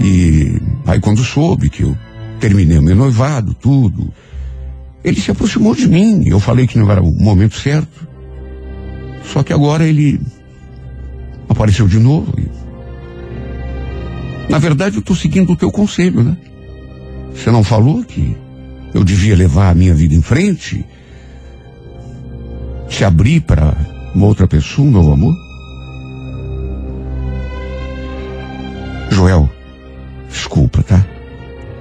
[0.00, 1.98] E aí quando soube que eu
[2.38, 4.12] terminei o meu noivado, tudo,
[5.02, 6.22] ele se aproximou de mim.
[6.28, 8.06] Eu falei que não era o momento certo.
[9.24, 10.20] Só que agora ele
[11.48, 12.32] apareceu de novo.
[14.48, 16.36] Na verdade, eu estou seguindo o teu conselho, né?
[17.34, 18.36] Você não falou que
[18.94, 20.84] eu devia levar a minha vida em frente?
[22.88, 23.74] Se abrir para
[24.14, 25.34] uma outra pessoa, um novo amor?
[29.12, 29.50] Joel,
[30.28, 31.04] desculpa, tá?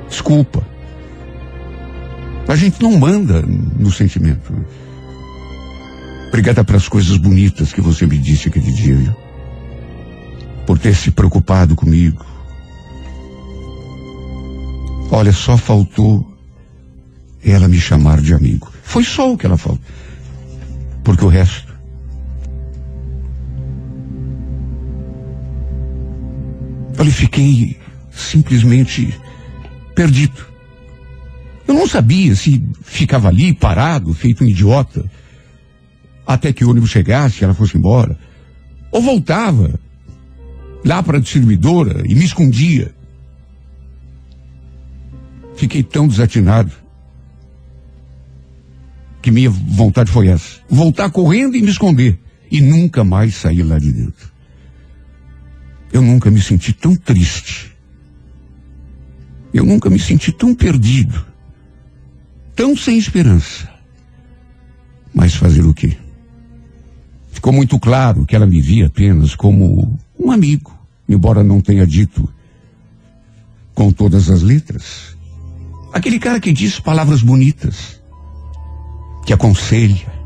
[0.10, 0.62] Desculpa.
[2.48, 4.54] A gente não manda no sentimento.
[6.28, 9.16] Obrigada pelas coisas bonitas que você me disse aquele dia, viu?
[10.66, 12.26] Por ter se preocupado comigo.
[15.10, 16.26] Olha, só faltou
[17.44, 18.72] ela me chamar de amigo.
[18.84, 19.80] Foi só o que ela falou.
[21.04, 21.71] Porque o resto.
[27.02, 27.78] Eu fiquei
[28.12, 29.12] simplesmente
[29.96, 30.46] perdido.
[31.68, 35.10] Eu não sabia se ficava ali parado, feito um idiota,
[36.28, 38.20] até que o ônibus chegasse e ela fosse embora.
[38.92, 39.80] Ou voltava
[40.86, 42.94] lá para a distribuidora e me escondia.
[45.56, 46.72] Fiquei tão desatinado
[49.24, 52.20] que minha vontade foi essa: voltar correndo e me esconder
[52.52, 54.31] e nunca mais sair lá de dentro.
[55.92, 57.76] Eu nunca me senti tão triste.
[59.54, 61.32] Eu nunca me senti tão perdido
[62.62, 63.68] tão sem esperança.
[65.12, 65.98] Mas fazer o quê?
[67.32, 70.72] Ficou muito claro que ela me via apenas como um amigo,
[71.10, 72.32] embora não tenha dito
[73.74, 75.18] com todas as letras.
[75.92, 78.00] Aquele cara que diz palavras bonitas,
[79.26, 80.21] que aconselha.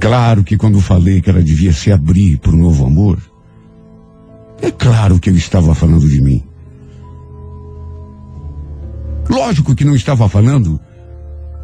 [0.00, 3.18] Claro que quando falei que ela devia se abrir para o novo amor,
[4.62, 6.42] é claro que eu estava falando de mim.
[9.28, 10.80] Lógico que não estava falando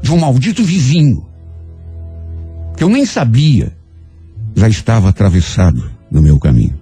[0.02, 1.26] de um maldito vizinho,
[2.76, 3.76] que eu nem sabia,
[4.54, 6.78] já estava atravessado no meu caminho.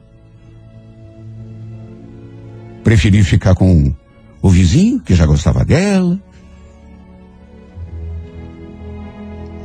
[2.82, 3.94] Preferi ficar com
[4.42, 6.20] o vizinho, que já gostava dela,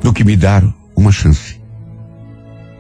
[0.02, 0.64] do que me dar
[0.96, 1.59] uma chance.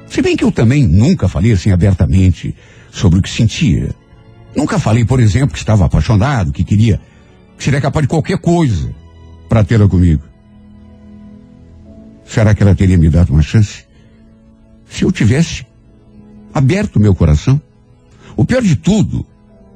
[0.09, 2.55] Se bem que eu também nunca falei assim abertamente
[2.91, 3.93] sobre o que sentia.
[4.55, 6.99] Nunca falei, por exemplo, que estava apaixonado, que queria
[7.57, 8.93] seria capaz de qualquer coisa
[9.47, 10.23] para tê-la comigo.
[12.25, 13.85] Será que ela teria me dado uma chance?
[14.89, 15.65] Se eu tivesse
[16.53, 17.61] aberto meu coração.
[18.35, 19.25] O pior de tudo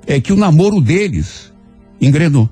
[0.06, 1.52] é que o namoro deles
[2.00, 2.50] engrenou.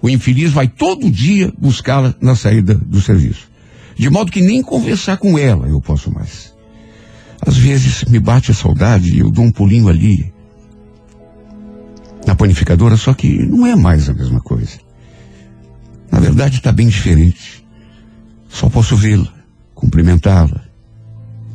[0.00, 3.48] O infeliz vai todo dia buscá-la na saída do serviço.
[3.96, 6.53] De modo que nem conversar com ela eu posso mais.
[7.46, 10.32] Às vezes me bate a saudade e eu dou um pulinho ali,
[12.26, 14.78] na panificadora, só que não é mais a mesma coisa.
[16.10, 17.66] Na verdade, está bem diferente.
[18.48, 19.32] Só posso vê-la,
[19.74, 20.64] cumprimentá-la.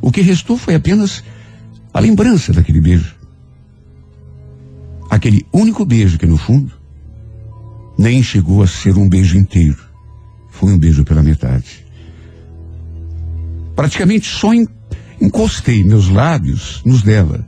[0.00, 1.24] O que restou foi apenas
[1.92, 3.16] a lembrança daquele beijo.
[5.10, 6.72] Aquele único beijo que, no fundo,
[7.98, 9.78] nem chegou a ser um beijo inteiro.
[10.50, 11.84] Foi um beijo pela metade.
[13.74, 14.52] Praticamente só
[15.20, 17.46] encostei meus lábios nos dela.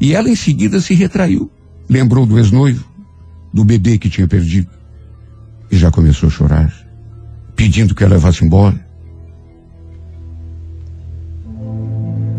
[0.00, 1.50] E ela em seguida se retraiu.
[1.88, 2.84] Lembrou do ex-noivo,
[3.52, 4.68] do bebê que tinha perdido.
[5.70, 6.72] E já começou a chorar,
[7.54, 8.84] pedindo que ela levasse embora.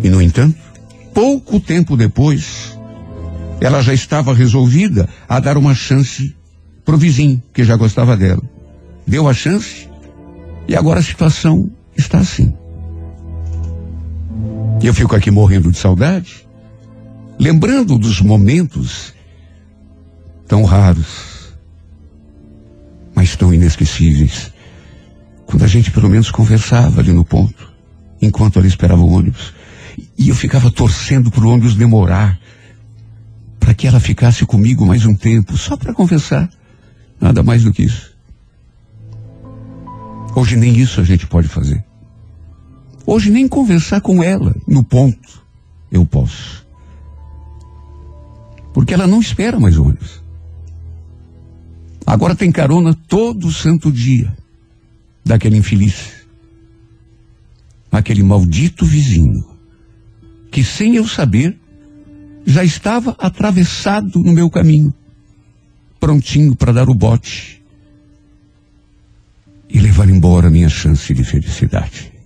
[0.04, 0.58] E, no entanto,
[1.14, 2.78] pouco tempo depois,
[3.60, 6.36] ela já estava resolvida a dar uma chance
[6.86, 8.42] pro vizinho, que já gostava dela.
[9.06, 9.90] Deu a chance
[10.68, 12.54] e agora a situação está assim.
[14.82, 16.48] Eu fico aqui morrendo de saudade,
[17.40, 19.14] lembrando dos momentos
[20.48, 21.54] tão raros,
[23.14, 24.54] mas tão inesquecíveis.
[25.46, 27.74] Quando a gente pelo menos conversava ali no ponto,
[28.22, 29.54] enquanto ela esperava o ônibus.
[30.18, 32.40] E eu ficava torcendo para o ônibus demorar,
[33.60, 36.50] para que ela ficasse comigo mais um tempo, só para conversar.
[37.20, 38.16] Nada mais do que isso.
[40.36, 41.84] Hoje nem isso a gente pode fazer.
[43.10, 45.42] Hoje nem conversar com ela no ponto
[45.90, 46.68] eu posso.
[48.74, 50.22] Porque ela não espera mais ônibus.
[52.06, 54.36] Agora tem carona todo santo dia
[55.24, 56.28] daquele infeliz.
[57.90, 59.48] Aquele maldito vizinho
[60.52, 61.58] que sem eu saber
[62.46, 64.94] já estava atravessado no meu caminho,
[65.98, 67.64] prontinho para dar o bote
[69.70, 72.17] e levar embora minha chance de felicidade.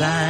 [0.00, 0.29] Time.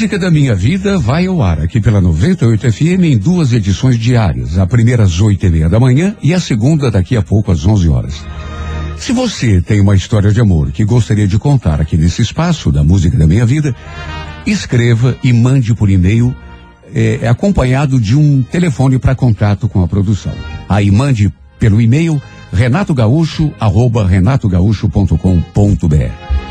[0.00, 4.56] Música da minha vida vai ao ar aqui pela 98 FM em duas edições diárias.
[4.56, 7.66] A primeira às oito e meia da manhã e a segunda daqui a pouco às
[7.66, 8.24] 11 horas.
[8.96, 12.82] Se você tem uma história de amor que gostaria de contar aqui nesse espaço da
[12.82, 13.76] música da minha vida,
[14.46, 16.34] escreva e mande por e-mail
[16.94, 20.32] eh, acompanhado de um telefone para contato com a produção.
[20.66, 22.18] Aí mande pelo e-mail
[22.50, 23.52] renatogaúcho
[24.08, 26.49] renatogaúcho.com.br.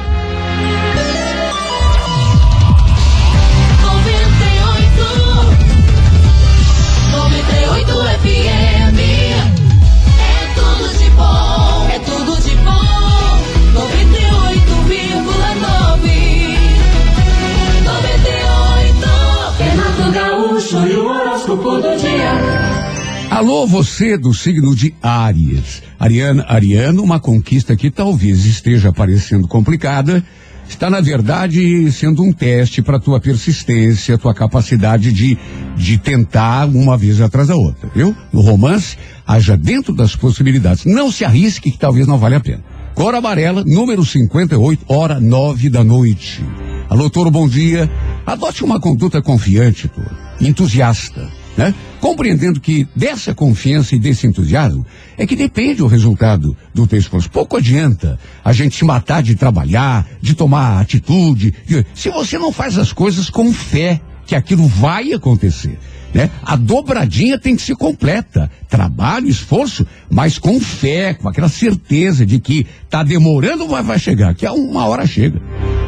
[23.40, 25.82] Alô, você do signo de Áries.
[25.98, 30.22] Ariana, Ariano, uma conquista que talvez esteja parecendo complicada,
[30.68, 35.38] está na verdade sendo um teste para tua persistência, tua capacidade de,
[35.78, 38.14] de tentar uma vez atrás da outra, viu?
[38.34, 40.84] No romance, haja dentro das possibilidades.
[40.84, 42.62] Não se arrisque que talvez não vale a pena.
[42.94, 46.44] Cor amarela, número 58, hora nove da noite.
[46.90, 47.90] Alô, Toro, bom dia.
[48.26, 50.12] Adote uma conduta confiante, Toro.
[50.42, 51.76] Entusiasta, né?
[52.00, 54.86] Compreendendo que dessa confiança e desse entusiasmo
[55.18, 57.30] é que depende o resultado do teu esforço.
[57.30, 61.54] Pouco adianta a gente se matar de trabalhar, de tomar atitude.
[61.68, 65.78] de- Se você não faz as coisas com fé que aquilo vai acontecer.
[66.14, 66.30] Né?
[66.44, 68.50] A dobradinha tem que ser completa.
[68.70, 74.34] Trabalho, esforço, mas com fé, com aquela certeza de que tá demorando, mas vai chegar,
[74.34, 75.42] que a uma hora chega.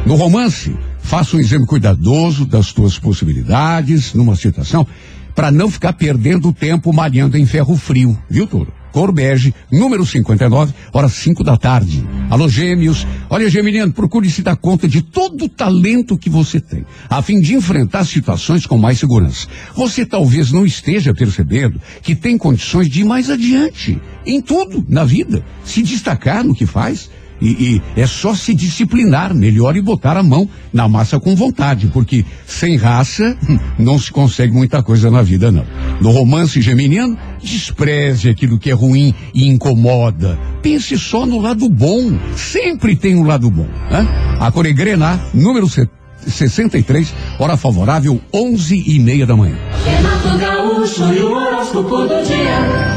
[0.04, 4.86] No romance, faça um exame cuidadoso das tuas possibilidades numa situação
[5.34, 8.72] para não ficar perdendo tempo malhando em ferro frio, viu, Toro?
[8.92, 12.06] Cor bege, número 59, horas 5 da tarde.
[12.28, 13.06] Alô, gêmeos.
[13.30, 17.40] Olha, Geminiano, procure se dar conta de todo o talento que você tem, a fim
[17.40, 19.48] de enfrentar situações com mais segurança.
[19.74, 25.04] Você talvez não esteja percebendo que tem condições de ir mais adiante em tudo na
[25.04, 27.10] vida, se destacar no que faz.
[27.42, 31.88] E, e é só se disciplinar melhor e botar a mão na massa com vontade,
[31.88, 33.36] porque sem raça
[33.78, 35.64] não se consegue muita coisa na vida, não.
[36.00, 40.38] No romance geminiano, despreze aquilo que é ruim e incomoda.
[40.62, 42.16] Pense só no lado bom.
[42.36, 43.66] Sempre tem um lado bom.
[43.90, 44.06] Né?
[44.38, 45.88] A Coregrená, número se-
[46.24, 49.56] 63, hora favorável, 11 e meia da manhã.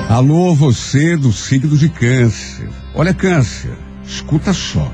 [0.08, 0.14] E.
[0.14, 2.70] Alô, você do signo de câncer.
[2.94, 3.72] Olha, câncer,
[4.08, 4.92] escuta só.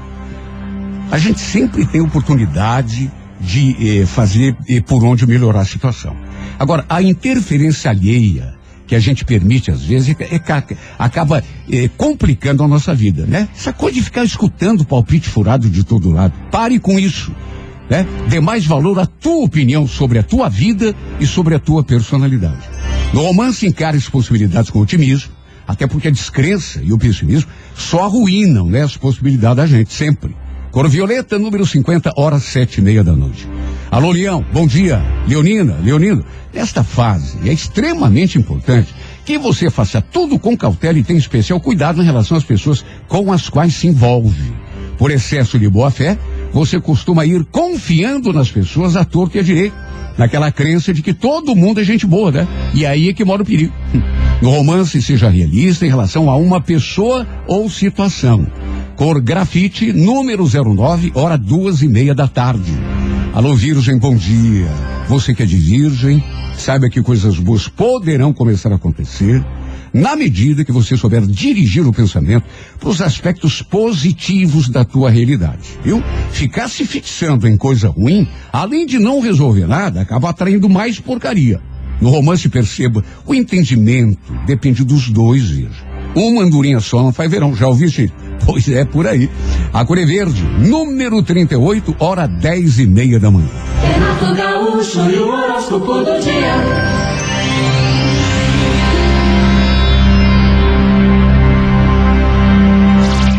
[1.11, 6.15] A gente sempre tem oportunidade de eh, fazer eh, por onde melhorar a situação.
[6.59, 8.53] Agora, a interferência alheia
[8.87, 10.63] que a gente permite às vezes é, é ca-
[10.99, 13.47] acaba eh, complicando a nossa vida, né?
[13.55, 16.33] Essa coisa de ficar escutando palpite furado de todo lado.
[16.51, 17.31] Pare com isso.
[17.89, 18.05] Né?
[18.29, 22.61] Dê mais valor à tua opinião sobre a tua vida e sobre a tua personalidade.
[23.13, 25.29] No romance, encare as possibilidades com otimismo,
[25.71, 30.35] até porque a descrença e o pessimismo só arruinam né, as possibilidades da gente, sempre.
[30.69, 33.47] Cor Violeta, número 50, horas sete e meia da noite.
[33.89, 35.01] Alô, Leão, bom dia.
[35.25, 38.93] Leonina, Leonino, nesta fase é extremamente importante
[39.25, 43.31] que você faça tudo com cautela e tenha especial cuidado em relação às pessoas com
[43.31, 44.53] as quais se envolve.
[44.97, 46.17] Por excesso de boa fé,
[46.51, 49.75] você costuma ir confiando nas pessoas à torta e à direita,
[50.17, 52.47] naquela crença de que todo mundo é gente boa, né?
[52.73, 53.73] E aí é que mora o perigo.
[54.41, 58.47] No romance, seja realista em relação a uma pessoa ou situação.
[58.95, 62.71] Cor grafite, número 09, hora duas e meia da tarde.
[63.35, 64.67] Alô, Virgem, bom dia.
[65.07, 66.23] Você que é de Virgem,
[66.57, 69.45] saiba que coisas boas poderão começar a acontecer
[69.93, 72.45] na medida que você souber dirigir o pensamento
[72.79, 76.01] para os aspectos positivos da tua realidade, viu?
[76.31, 81.61] Ficar se fixando em coisa ruim, além de não resolver nada, acaba atraindo mais porcaria.
[82.01, 85.91] No romance, perceba, o entendimento depende dos dois, Virgem.
[86.15, 88.11] Uma andorinha só não faz verão, já ouviste?
[88.43, 89.29] Pois é, por aí.
[89.71, 93.47] A cor é verde, número 38, hora dez e meia da manhã.
[93.83, 96.91] Renato Gaúcho e o horóscopo do dia.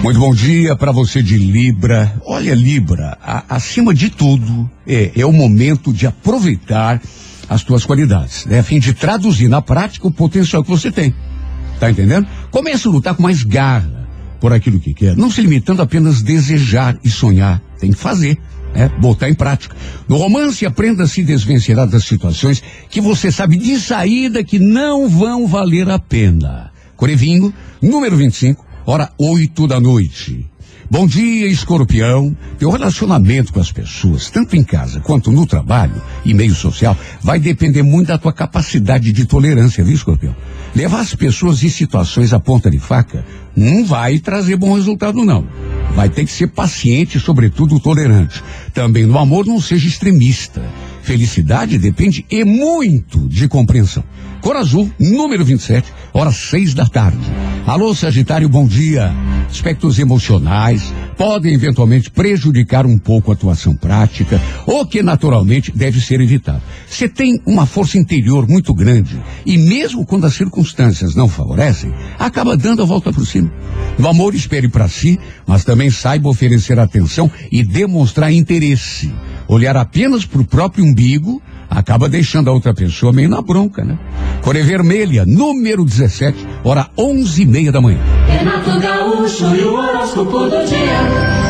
[0.03, 2.13] Muito bom dia para você de Libra.
[2.27, 7.01] Olha, Libra, a- acima de tudo, é, é o momento de aproveitar
[7.53, 8.61] as tuas qualidades, né?
[8.61, 11.15] A fim de traduzir na prática o potencial que você tem.
[11.79, 12.27] Tá entendendo?
[12.51, 14.09] Comece a lutar com mais garra
[14.41, 17.61] por aquilo que quer, não se limitando a apenas desejar e sonhar.
[17.79, 18.39] Tem que fazer,
[18.75, 18.91] né?
[18.99, 19.77] Botar em prática.
[20.09, 25.09] No romance, aprenda a se desvencilhar das situações que você sabe de saída que não
[25.09, 26.71] vão valer a pena.
[26.97, 30.49] Corevinho, número 25, hora 8 da noite.
[30.93, 32.37] Bom dia, escorpião.
[32.59, 37.41] Teu relacionamento com as pessoas, tanto em casa quanto no trabalho e meio social, vai
[37.41, 40.37] depender muito da tua capacidade de tolerância, viu, escorpião?
[40.77, 43.25] Levar as pessoas e situações à ponta de faca
[43.57, 45.49] não vai trazer bom resultado, não.
[45.95, 48.45] Vai ter que ser paciente e, sobretudo, tolerante.
[48.75, 50.63] Também no amor, não seja extremista.
[51.03, 54.05] Felicidade depende e muito de compreensão.
[54.43, 57.25] Cor Azul, número 27, horas seis da tarde.
[57.65, 59.15] Alô, Sagitário, bom dia.
[59.49, 66.21] Aspectos emocionais podem eventualmente prejudicar um pouco a atuação prática, o que naturalmente deve ser
[66.21, 66.61] evitado.
[66.89, 72.57] Você tem uma força interior muito grande e mesmo quando as circunstâncias não favorecem, acaba
[72.57, 73.49] dando a volta por cima.
[73.97, 79.15] No amor, espere para si, mas também saiba oferecer atenção e demonstrar interesse.
[79.47, 81.41] Olhar apenas para o próprio umbigo
[81.75, 83.99] acaba deixando a outra pessoa meio na bronca, né?
[84.43, 87.99] Coré Vermelha, número 17, hora onze e meia da manhã.
[88.27, 91.43] Renato Gaúcho e o horóscopo do dia.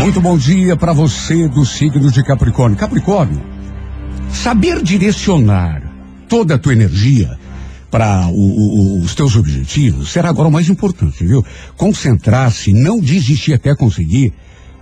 [0.00, 2.78] Muito bom dia para você do signo de Capricórnio.
[2.78, 3.42] Capricórnio,
[4.30, 5.82] saber direcionar
[6.28, 7.36] toda a tua energia
[7.90, 11.44] para os teus objetivos será agora o mais importante, viu?
[11.76, 14.32] Concentrar-se, não desistir até conseguir.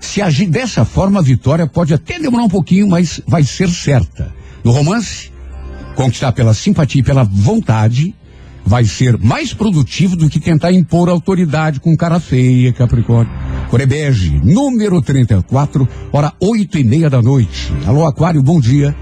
[0.01, 4.35] Se agir dessa forma, a vitória pode até demorar um pouquinho, mas vai ser certa.
[4.63, 5.31] No romance,
[5.95, 8.15] conquistar pela simpatia e pela vontade
[8.65, 13.33] vai ser mais produtivo do que tentar impor autoridade com cara feia, Capricórnio.
[13.71, 17.73] Corebege, número 34, hora oito e meia da noite.
[17.87, 18.95] Alô, Aquário, bom dia.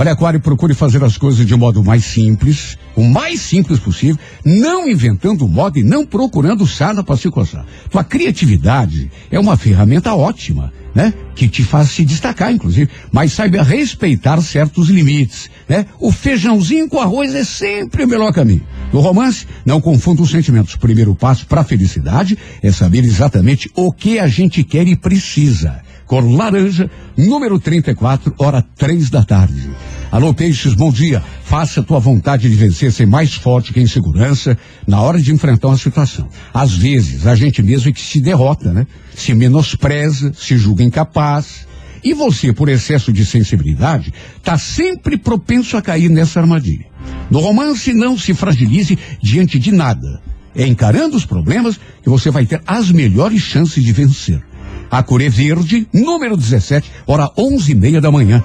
[0.00, 4.88] Olha, Aquário, procure fazer as coisas de modo mais simples, o mais simples possível, não
[4.88, 7.66] inventando moda e não procurando sarna para se coçar.
[7.90, 11.12] Tua criatividade é uma ferramenta ótima, né?
[11.34, 15.84] Que te faz se destacar, inclusive, mas saiba respeitar certos limites, né?
[15.98, 18.62] O feijãozinho com arroz é sempre o melhor caminho.
[18.94, 20.72] No romance, não confunda os sentimentos.
[20.72, 24.96] O primeiro passo para a felicidade é saber exatamente o que a gente quer e
[24.96, 25.82] precisa.
[26.06, 29.70] Cor laranja, número 34, hora três da tarde.
[30.12, 31.22] Alô, Peixes, bom dia.
[31.44, 35.32] Faça a tua vontade de vencer ser mais forte que a insegurança na hora de
[35.32, 36.28] enfrentar uma situação.
[36.52, 38.88] Às vezes, a gente mesmo é que se derrota, né?
[39.14, 41.64] Se menospreza, se julga incapaz.
[42.02, 46.86] E você, por excesso de sensibilidade, tá sempre propenso a cair nessa armadilha.
[47.30, 50.20] No romance, não se fragilize diante de nada.
[50.56, 54.42] É encarando os problemas que você vai ter as melhores chances de vencer.
[54.90, 58.42] A Coré Verde, número 17, hora onze e meia da manhã.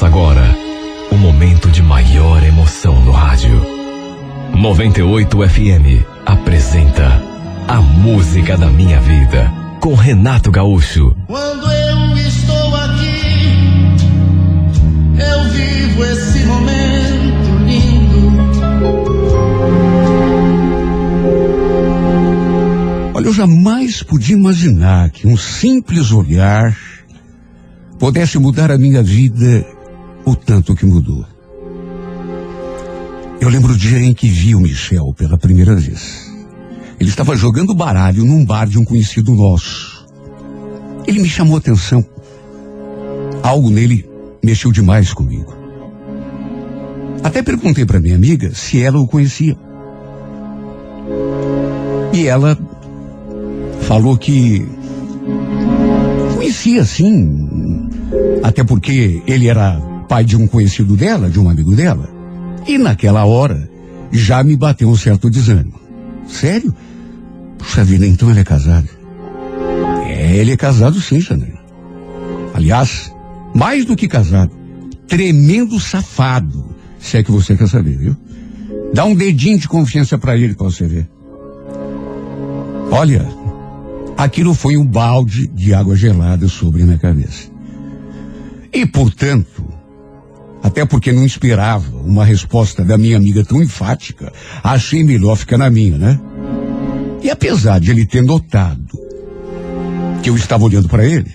[0.00, 0.56] Começa agora
[1.12, 3.60] o momento de maior emoção no rádio.
[4.56, 7.22] 98 FM apresenta
[7.68, 11.14] A Música da Minha Vida com Renato Gaúcho.
[11.26, 13.58] Quando eu estou aqui,
[15.18, 18.32] eu vivo esse momento lindo.
[23.12, 26.74] Olha, eu jamais podia imaginar que um simples olhar
[27.98, 29.66] pudesse mudar a minha vida
[30.24, 31.24] o tanto que mudou.
[33.40, 36.30] Eu lembro o dia em que vi o Michel pela primeira vez.
[36.98, 40.06] Ele estava jogando baralho num bar de um conhecido nosso.
[41.06, 42.04] Ele me chamou a atenção.
[43.42, 44.06] Algo nele
[44.44, 45.54] mexeu demais comigo.
[47.22, 49.56] Até perguntei para minha amiga se ela o conhecia.
[52.12, 52.58] E ela
[53.82, 54.66] falou que
[56.34, 57.88] conhecia sim,
[58.42, 59.80] até porque ele era
[60.10, 62.10] pai de um conhecido dela, de um amigo dela.
[62.66, 63.70] E naquela hora
[64.10, 65.80] já me bateu um certo desânimo.
[66.26, 66.74] Sério?
[67.56, 68.88] Puxa vida, então ele é casado.
[70.04, 71.60] É, ele é casado sim, Janela.
[72.52, 73.14] Aliás,
[73.54, 74.50] mais do que casado,
[75.06, 78.16] tremendo safado, se é que você quer saber, viu?
[78.92, 81.08] Dá um dedinho de confiança pra ele pra você ver.
[82.90, 83.24] Olha,
[84.16, 87.48] aquilo foi um balde de água gelada sobre minha cabeça.
[88.72, 89.59] E, portanto,
[90.62, 94.32] até porque não esperava uma resposta da minha amiga tão enfática,
[94.62, 96.20] achei melhor ficar na minha, né?
[97.22, 98.98] E apesar de ele ter notado
[100.22, 101.30] que eu estava olhando para ele,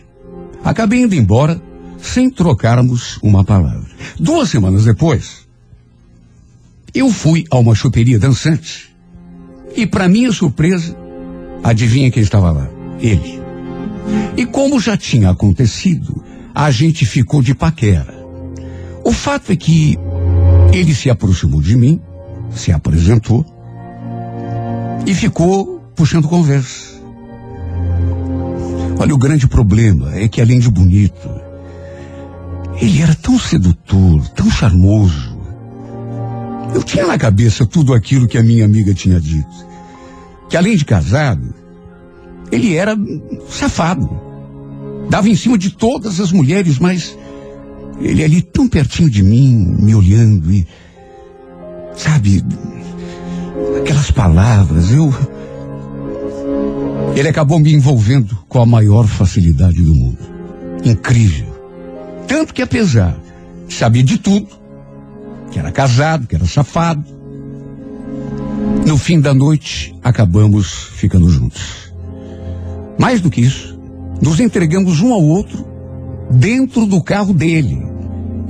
[0.64, 1.62] acabei indo embora
[2.00, 3.90] sem trocarmos uma palavra.
[4.20, 5.46] Duas semanas depois,
[6.94, 8.96] eu fui a uma choperia dançante
[9.76, 10.96] e, para minha surpresa,
[11.64, 12.70] adivinha quem estava lá?
[13.00, 13.42] Ele.
[14.38, 16.24] E como já tinha acontecido,
[16.54, 18.15] a gente ficou de paquera.
[19.06, 20.00] O fato é que
[20.74, 22.02] ele se aproximou de mim,
[22.50, 23.46] se apresentou
[25.06, 26.96] e ficou puxando conversa.
[28.98, 31.30] Olha, o grande problema é que além de bonito,
[32.82, 35.38] ele era tão sedutor, tão charmoso.
[36.74, 39.68] Eu tinha na cabeça tudo aquilo que a minha amiga tinha dito.
[40.50, 41.54] Que além de casado,
[42.52, 42.98] ele era
[43.50, 44.10] safado.
[45.12, 47.16] Dava em cima de todas as mulheres, mas
[48.00, 50.68] ele ali tão pertinho de mim, me olhando e.
[51.96, 52.44] Sabe,
[53.80, 55.14] aquelas palavras, eu.
[57.16, 60.18] Ele acabou me envolvendo com a maior facilidade do mundo.
[60.84, 61.48] Incrível.
[62.28, 63.18] Tanto que apesar
[63.68, 64.48] de saber de tudo,
[65.52, 67.06] que era casado, que era safado,
[68.86, 71.94] no fim da noite acabamos ficando juntos.
[73.00, 73.80] Mais do que isso,
[74.22, 75.75] nos entregamos um ao outro
[76.30, 77.86] dentro do carro dele.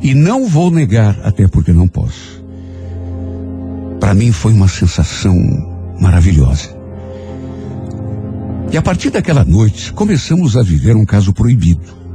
[0.01, 2.43] E não vou negar, até porque não posso.
[3.99, 5.35] Para mim foi uma sensação
[5.99, 6.75] maravilhosa.
[8.71, 12.05] E a partir daquela noite, começamos a viver um caso proibido.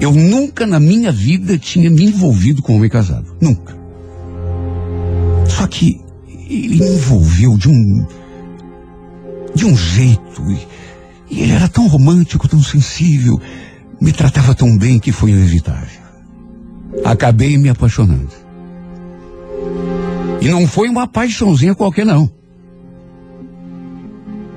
[0.00, 3.36] Eu nunca na minha vida tinha me envolvido com um homem casado.
[3.40, 3.76] Nunca.
[5.48, 6.00] Só que
[6.48, 8.06] ele me envolveu de um.
[9.54, 10.42] de um jeito.
[10.50, 10.66] E,
[11.30, 13.40] e ele era tão romântico, tão sensível,
[14.04, 16.02] me tratava tão bem que foi inevitável.
[17.02, 18.28] Acabei me apaixonando.
[20.42, 22.30] E não foi uma paixãozinha qualquer, não.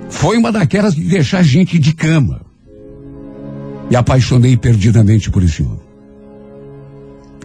[0.10, 2.42] Foi uma daquelas de deixar gente de cama.
[3.90, 5.80] Me apaixonei perdidamente por esse homem.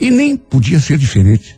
[0.01, 1.57] E nem podia ser diferente.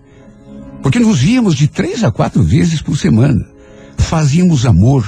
[0.83, 3.49] Porque nos víamos de três a quatro vezes por semana.
[3.97, 5.07] Fazíamos amor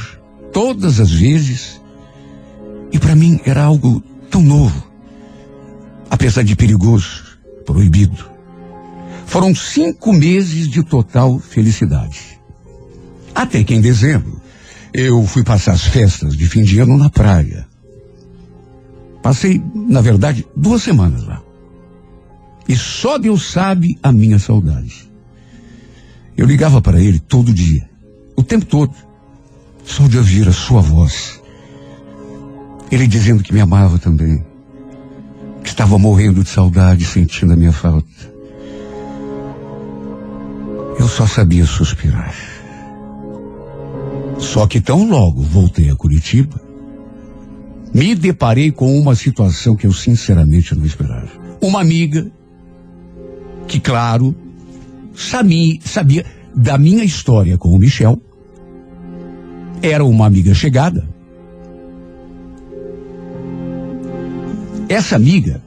[0.51, 1.79] todas as vezes.
[2.91, 4.96] E para mim era algo tão novo.
[6.11, 7.25] Apesar de perigoso,
[7.65, 8.25] proibido.
[9.27, 12.41] Foram cinco meses de total felicidade.
[13.35, 14.41] Até que em dezembro,
[14.95, 17.67] eu fui passar as festas de fim de ano na praia.
[19.23, 21.43] Passei, na verdade, duas semanas lá.
[22.69, 25.11] E só Deus sabe a minha saudade.
[26.37, 27.89] Eu ligava para ele todo dia,
[28.37, 28.95] o tempo todo,
[29.85, 31.41] só de ouvir a sua voz.
[32.91, 34.45] Ele dizendo que me amava também,
[35.67, 38.07] que estava morrendo de saudade, sentindo a minha falta.
[40.97, 42.33] Eu só sabia suspirar.
[44.39, 46.61] Só que tão logo voltei a Curitiba,
[47.93, 51.31] me deparei com uma situação que eu sinceramente não esperava.
[51.61, 52.31] Uma amiga
[53.67, 54.37] que, claro,
[55.17, 58.23] sabia, sabia da minha história com o Michel,
[59.83, 61.16] era uma amiga chegada.
[64.89, 65.61] Essa amiga,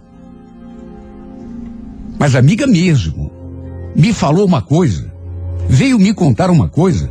[2.17, 3.31] mas amiga mesmo,
[3.95, 5.11] me falou uma coisa,
[5.67, 7.09] veio me contar uma coisa,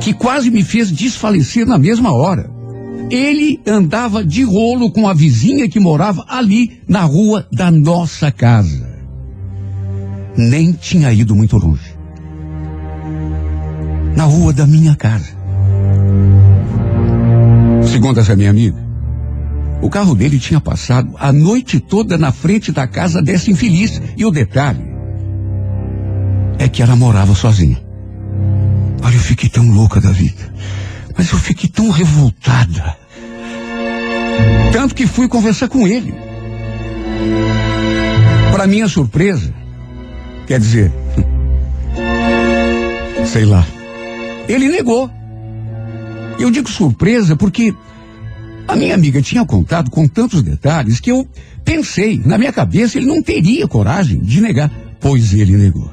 [0.00, 2.50] que quase me fez desfalecer na mesma hora.
[3.10, 8.96] Ele andava de rolo com a vizinha que morava ali na rua da nossa casa.
[10.36, 11.94] Nem tinha ido muito longe.
[14.16, 15.36] Na rua da minha casa.
[17.82, 18.85] Segundo essa minha amiga,
[19.82, 24.00] o carro dele tinha passado a noite toda na frente da casa dessa infeliz.
[24.16, 24.84] E o detalhe
[26.58, 27.80] é que ela morava sozinha.
[29.02, 30.52] Olha, eu fiquei tão louca da vida.
[31.16, 32.96] Mas eu fiquei tão revoltada.
[34.72, 36.14] Tanto que fui conversar com ele.
[38.50, 39.52] Para minha surpresa,
[40.46, 40.92] quer dizer,
[43.26, 43.66] sei lá,
[44.48, 45.10] ele negou.
[46.38, 47.74] Eu digo surpresa porque
[48.68, 51.26] a minha amiga tinha contado com tantos detalhes que eu
[51.64, 55.90] pensei, na minha cabeça, ele não teria coragem de negar, pois ele negou.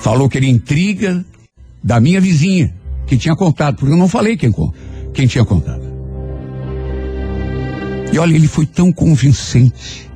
[0.00, 1.24] Falou que era intriga
[1.82, 2.74] da minha vizinha,
[3.06, 4.52] que tinha contado, porque eu não falei quem,
[5.12, 5.82] quem tinha contado.
[8.12, 10.08] E olha, ele foi tão convincente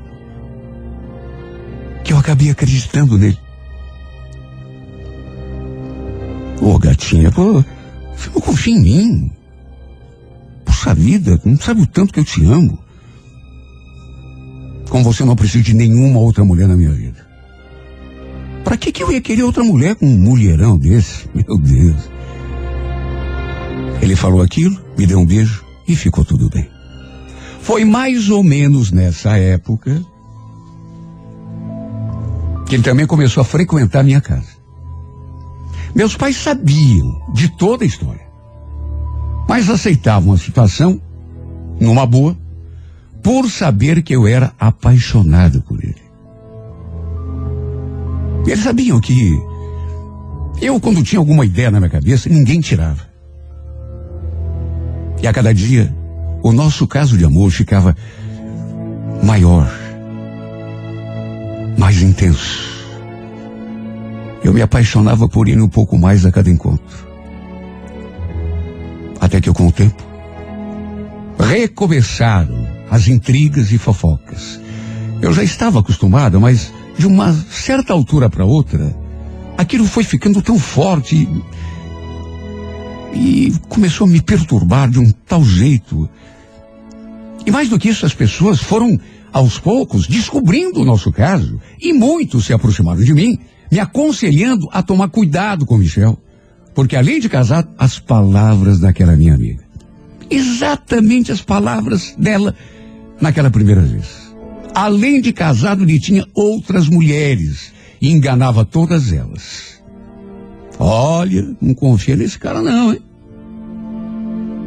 [2.03, 3.39] que eu acabei acreditando nele.
[6.61, 7.64] Ô, gatinha, pô,
[8.16, 9.33] você não confia em mim?
[10.83, 12.76] Puxa vida, não sabe o tanto que eu te amo.
[14.91, 17.24] Como você não precisa de nenhuma outra mulher na minha vida.
[18.64, 21.28] Pra que que eu ia querer outra mulher com um mulherão desse?
[21.33, 22.11] Meu Deus.
[24.03, 26.68] Ele falou aquilo, me deu um beijo e ficou tudo bem.
[27.61, 30.05] Foi mais ou menos nessa época
[32.66, 34.51] que ele também começou a frequentar minha casa.
[35.95, 38.32] Meus pais sabiam de toda a história,
[39.49, 41.01] mas aceitavam a situação
[41.80, 42.36] numa boa,
[43.22, 46.03] por saber que eu era apaixonado por ele.
[48.47, 49.40] Eles sabiam que
[50.61, 53.07] eu, quando tinha alguma ideia na minha cabeça, ninguém tirava.
[55.22, 55.95] E a cada dia,
[56.43, 57.97] o nosso caso de amor ficava
[59.22, 59.70] maior,
[61.78, 62.72] mais intenso.
[64.43, 67.01] Eu me apaixonava por ele um pouco mais a cada encontro.
[69.23, 70.03] Até que, com o tempo,
[71.39, 74.61] recomeçaram as intrigas e fofocas.
[75.20, 78.93] Eu já estava acostumada, mas de uma certa altura para outra,
[79.57, 81.29] aquilo foi ficando tão forte
[83.14, 86.11] e, e começou a me perturbar de um tal jeito.
[87.47, 88.99] E mais do que isso, as pessoas foram,
[89.33, 93.39] aos poucos, descobrindo o nosso caso, e muitos se aproximaram de mim,
[93.70, 96.18] me aconselhando a tomar cuidado com Michel.
[96.75, 99.62] Porque além de casado, as palavras daquela minha amiga.
[100.31, 102.55] Exatamente as palavras dela
[103.20, 104.35] naquela primeira vez.
[104.75, 109.83] Além de casado, ele tinha outras mulheres e enganava todas elas.
[110.79, 113.01] Olha, não confia nesse cara não, hein?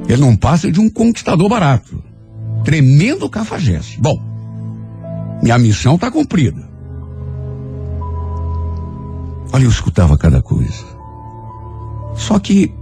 [0.07, 2.03] Ele não passa de um conquistador barato.
[2.63, 3.99] Tremendo cafajeste.
[3.99, 4.21] Bom,
[5.41, 6.63] minha missão está cumprida.
[9.51, 10.94] Olha, eu escutava cada coisa.
[12.15, 12.73] Só que,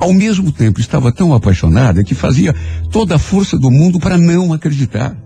[0.00, 2.54] ao mesmo tempo, estava tão apaixonada que fazia
[2.90, 5.16] toda a força do mundo para não acreditar.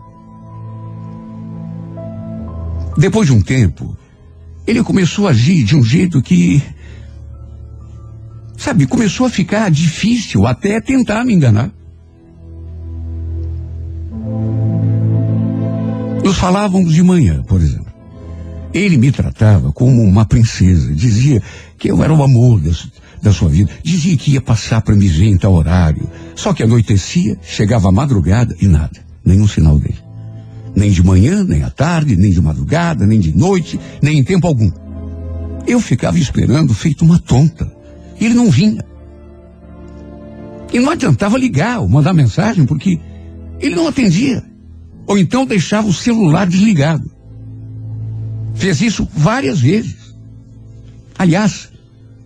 [2.96, 3.96] Depois de um tempo,
[4.66, 6.62] ele começou a agir de um jeito que,
[8.56, 11.70] sabe, começou a ficar difícil até tentar me enganar.
[16.24, 17.87] Nos falávamos de manhã, por exemplo.
[18.72, 21.42] Ele me tratava como uma princesa, dizia
[21.78, 22.70] que eu era o amor da,
[23.22, 26.08] da sua vida, dizia que ia passar para me ver em tal horário.
[26.34, 29.98] Só que anoitecia, chegava a madrugada e nada, nenhum sinal dele.
[30.76, 34.46] Nem de manhã, nem à tarde, nem de madrugada, nem de noite, nem em tempo
[34.46, 34.70] algum.
[35.66, 37.70] Eu ficava esperando feito uma tonta.
[38.20, 38.84] Ele não vinha.
[40.72, 43.00] E não adiantava ligar ou mandar mensagem, porque
[43.58, 44.44] ele não atendia.
[45.06, 47.17] Ou então deixava o celular desligado.
[48.58, 49.96] Fez isso várias vezes.
[51.16, 51.70] Aliás,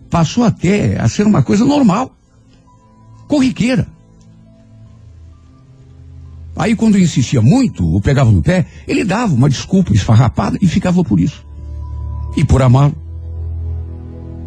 [0.09, 2.15] passou até a ser uma coisa normal,
[3.27, 3.87] corriqueira.
[6.55, 11.03] Aí, quando insistia muito, ou pegava no pé, ele dava uma desculpa esfarrapada e ficava
[11.03, 11.45] por isso.
[12.35, 12.95] E por amá-lo,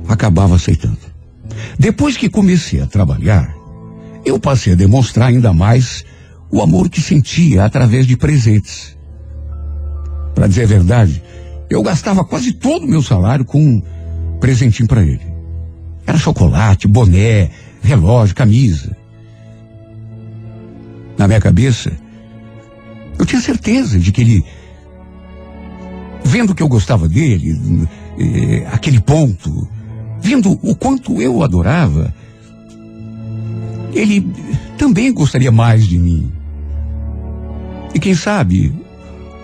[0.09, 0.99] acabava aceitando.
[1.79, 3.55] Depois que comecei a trabalhar,
[4.25, 6.05] eu passei a demonstrar ainda mais
[6.51, 8.97] o amor que sentia através de presentes.
[10.35, 11.23] Para dizer a verdade,
[11.69, 13.83] eu gastava quase todo o meu salário com um
[14.41, 15.27] presentinho para ele.
[16.07, 17.51] Era chocolate, boné,
[17.83, 18.97] relógio, camisa.
[21.19, 21.93] Na minha cabeça,
[23.19, 24.45] eu tinha certeza de que ele,
[26.25, 27.89] vendo que eu gostava dele,
[28.19, 29.69] eh, aquele ponto,
[30.21, 32.15] vendo o quanto eu adorava,
[33.93, 34.29] ele
[34.77, 36.31] também gostaria mais de mim.
[37.95, 38.73] E quem sabe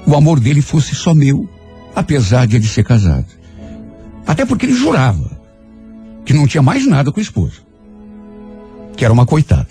[0.06, 1.48] o amor dele fosse só meu,
[1.94, 3.26] apesar de ele ser casado.
[4.26, 5.30] Até porque ele jurava
[6.24, 7.60] que não tinha mais nada com a esposa,
[8.96, 9.68] que era uma coitada.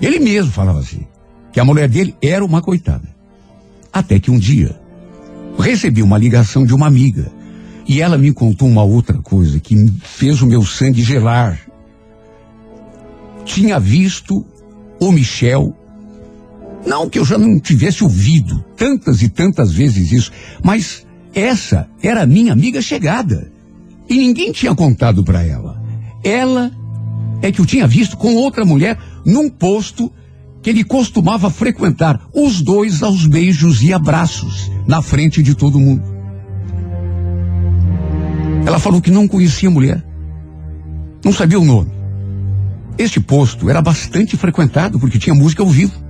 [0.00, 1.06] Ele mesmo falava assim,
[1.52, 3.08] que a mulher dele era uma coitada.
[3.92, 4.78] Até que um dia
[5.58, 7.32] recebi uma ligação de uma amiga
[7.88, 11.58] e ela me contou uma outra coisa que fez o meu sangue gelar.
[13.44, 14.44] Tinha visto
[15.00, 15.74] o Michel,
[16.84, 20.32] não que eu já não tivesse ouvido tantas e tantas vezes isso,
[20.62, 21.05] mas
[21.36, 23.52] essa era minha amiga chegada.
[24.08, 25.82] E ninguém tinha contado para ela.
[26.24, 26.72] Ela
[27.42, 30.10] é que eu tinha visto com outra mulher num posto
[30.62, 36.02] que ele costumava frequentar, os dois aos beijos e abraços, na frente de todo mundo.
[38.64, 40.02] Ela falou que não conhecia a mulher,
[41.22, 41.90] não sabia o nome.
[42.98, 46.05] Este posto era bastante frequentado porque tinha música ao vivo.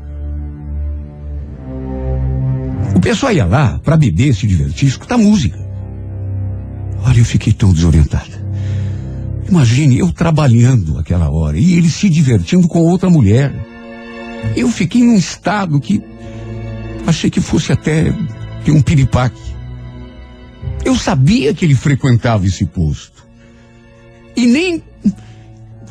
[2.96, 5.58] O pessoal ia lá para beber, se divertir, escutar música.
[7.04, 8.42] Olha, eu fiquei tão desorientada.
[9.46, 13.54] Imagine eu trabalhando aquela hora e ele se divertindo com outra mulher.
[14.56, 16.02] Eu fiquei num estado que
[17.06, 18.14] achei que fosse até
[18.64, 19.42] ter um piripaque.
[20.82, 23.26] Eu sabia que ele frequentava esse posto.
[24.34, 24.82] E nem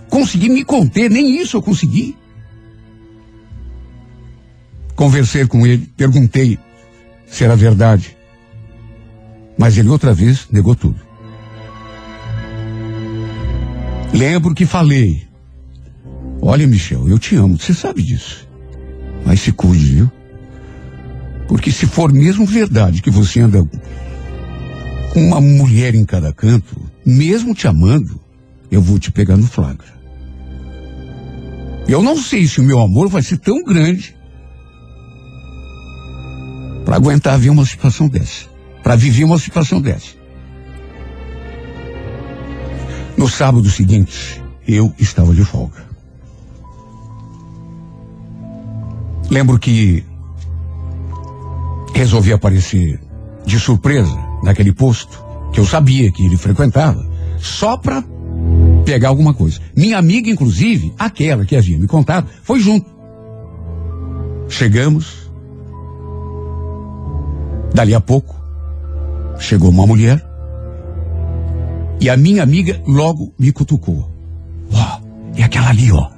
[0.09, 2.17] consegui me conter, nem isso eu consegui.
[4.95, 6.57] Conversei com ele, perguntei
[7.27, 8.15] se era verdade.
[9.57, 10.99] Mas ele outra vez negou tudo.
[14.13, 15.27] Lembro que falei.
[16.41, 18.47] Olha, Michel, eu te amo, você sabe disso.
[19.25, 20.11] Mas se cuide, viu?
[21.47, 23.67] Porque se for mesmo verdade que você anda
[25.13, 28.19] com uma mulher em cada canto, mesmo te amando,
[28.69, 29.95] eu vou te pegar no flagra.
[31.87, 34.15] Eu não sei se o meu amor vai ser tão grande
[36.85, 38.45] para aguentar ver uma situação dessa,
[38.83, 40.15] para viver uma situação dessa.
[43.17, 45.83] No sábado seguinte, eu estava de folga.
[49.29, 50.05] Lembro que
[51.93, 52.99] resolvi aparecer
[53.45, 57.03] de surpresa naquele posto que eu sabia que ele frequentava,
[57.39, 58.03] só para
[58.85, 59.59] pegar alguma coisa.
[59.75, 62.85] Minha amiga, inclusive, aquela que havia me contado, foi junto.
[64.47, 65.24] Chegamos.
[67.75, 68.33] Dali a pouco,
[69.37, 70.25] chegou uma mulher.
[71.99, 74.09] E a minha amiga logo me cutucou.
[74.71, 74.99] Ó,
[75.35, 76.09] é aquela ali, ó.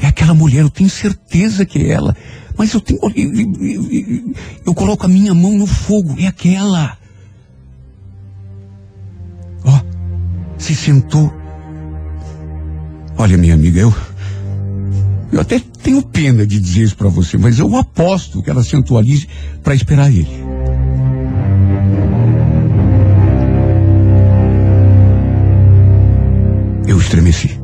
[0.00, 2.14] É aquela mulher, eu tenho certeza que é ela.
[2.56, 3.00] Mas eu tenho.
[3.16, 4.34] Eu, eu- eu-
[4.64, 6.96] eu coloco a minha mão no fogo, é aquela.
[9.64, 9.80] Ó,
[10.58, 11.32] se sentou.
[13.18, 13.92] Olha, minha amiga, eu.
[15.32, 18.96] Eu até tenho pena de dizer isso pra você, mas eu aposto que ela sentou
[18.96, 19.28] ali
[19.64, 20.45] pra esperar ele.
[26.86, 27.58] Eu estremeci.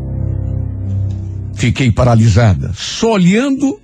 [1.55, 3.81] Fiquei paralisada, só olhando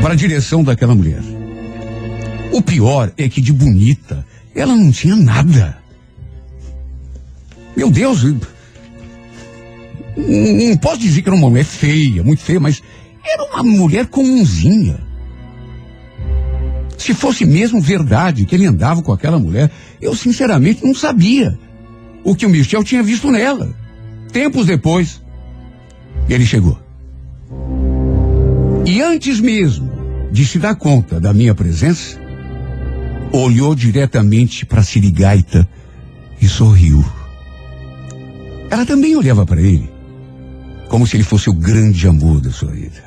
[0.00, 1.20] para a direção daquela mulher.
[2.52, 4.24] O pior é que de bonita,
[4.54, 5.76] ela não tinha nada.
[7.76, 8.40] Meu Deus, eu-
[10.16, 12.82] não não posso dizer que era uma mulher feia, muito feia, mas
[13.24, 14.98] era uma mulher comunzinha.
[16.96, 19.70] Se fosse mesmo verdade que ele andava com aquela mulher,
[20.00, 21.58] eu sinceramente não sabia
[22.24, 23.72] o que o Michel tinha visto nela.
[24.32, 25.22] Tempos depois,
[26.28, 26.78] ele chegou.
[28.86, 29.92] E antes mesmo
[30.32, 32.18] de se dar conta da minha presença,
[33.32, 35.68] olhou diretamente para a sirigaita
[36.40, 37.04] e sorriu.
[38.70, 39.88] Ela também olhava para ele,
[40.88, 43.04] como se ele fosse o grande amor da sua vida.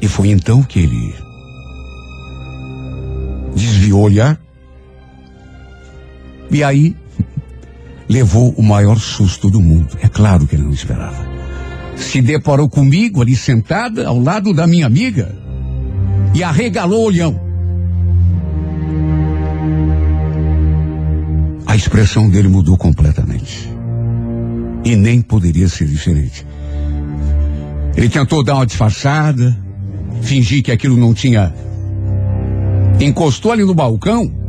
[0.00, 1.14] E foi então que ele
[3.54, 4.40] desviou o olhar
[6.50, 6.96] e aí
[8.08, 9.96] levou o maior susto do mundo.
[10.02, 11.28] É claro que ele não esperava.
[11.96, 15.32] Se deparou comigo ali sentada ao lado da minha amiga
[16.34, 17.40] e arregalou o olhão.
[21.66, 23.70] A expressão dele mudou completamente.
[24.84, 26.44] E nem poderia ser diferente.
[27.96, 29.56] Ele tentou dar uma disfarçada,
[30.22, 31.54] fingir que aquilo não tinha.
[32.98, 34.39] Encostou ali no balcão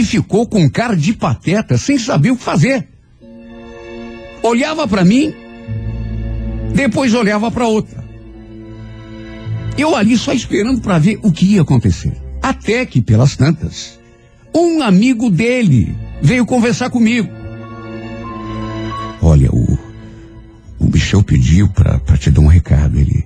[0.00, 2.88] e ficou com cara de pateta, sem saber o que fazer.
[4.42, 5.34] Olhava para mim,
[6.74, 8.02] depois olhava para outra.
[9.76, 12.12] Eu ali só esperando para ver o que ia acontecer.
[12.42, 13.98] Até que, pelas tantas,
[14.54, 17.28] um amigo dele veio conversar comigo.
[19.20, 19.78] Olha, o,
[20.78, 22.98] o Michel pediu para te dar um recado.
[22.98, 23.24] Ele,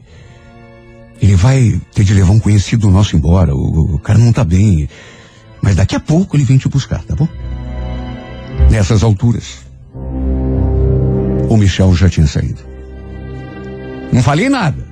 [1.20, 3.54] ele vai ter de levar um conhecido nosso embora.
[3.54, 4.88] O, o cara não tá bem.
[5.66, 7.26] Mas daqui a pouco ele vem te buscar, tá bom?
[8.70, 9.66] Nessas alturas,
[11.50, 12.60] o Michel já tinha saído.
[14.12, 14.86] Não falei nada.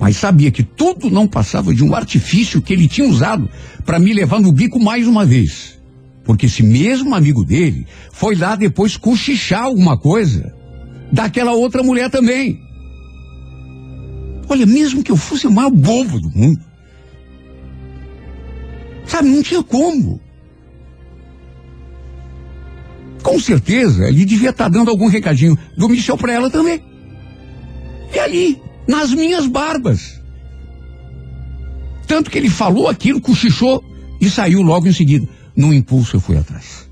[0.00, 3.46] Mas sabia que tudo não passava de um artifício que ele tinha usado
[3.84, 5.78] para me levar no bico mais uma vez.
[6.24, 10.50] Porque esse mesmo amigo dele foi lá depois cochichar alguma coisa
[11.12, 12.58] daquela outra mulher também.
[14.48, 16.64] Olha, mesmo que eu fosse o maior bobo do mundo,
[19.06, 20.20] sabe, não tinha como.
[23.22, 26.82] Com certeza, ele devia estar dando algum recadinho do Michel para ela também.
[28.14, 30.20] E ali, nas minhas barbas.
[32.06, 33.82] Tanto que ele falou aquilo, cochichou
[34.20, 35.26] e saiu logo em seguida.
[35.56, 36.88] Num impulso eu fui atrás.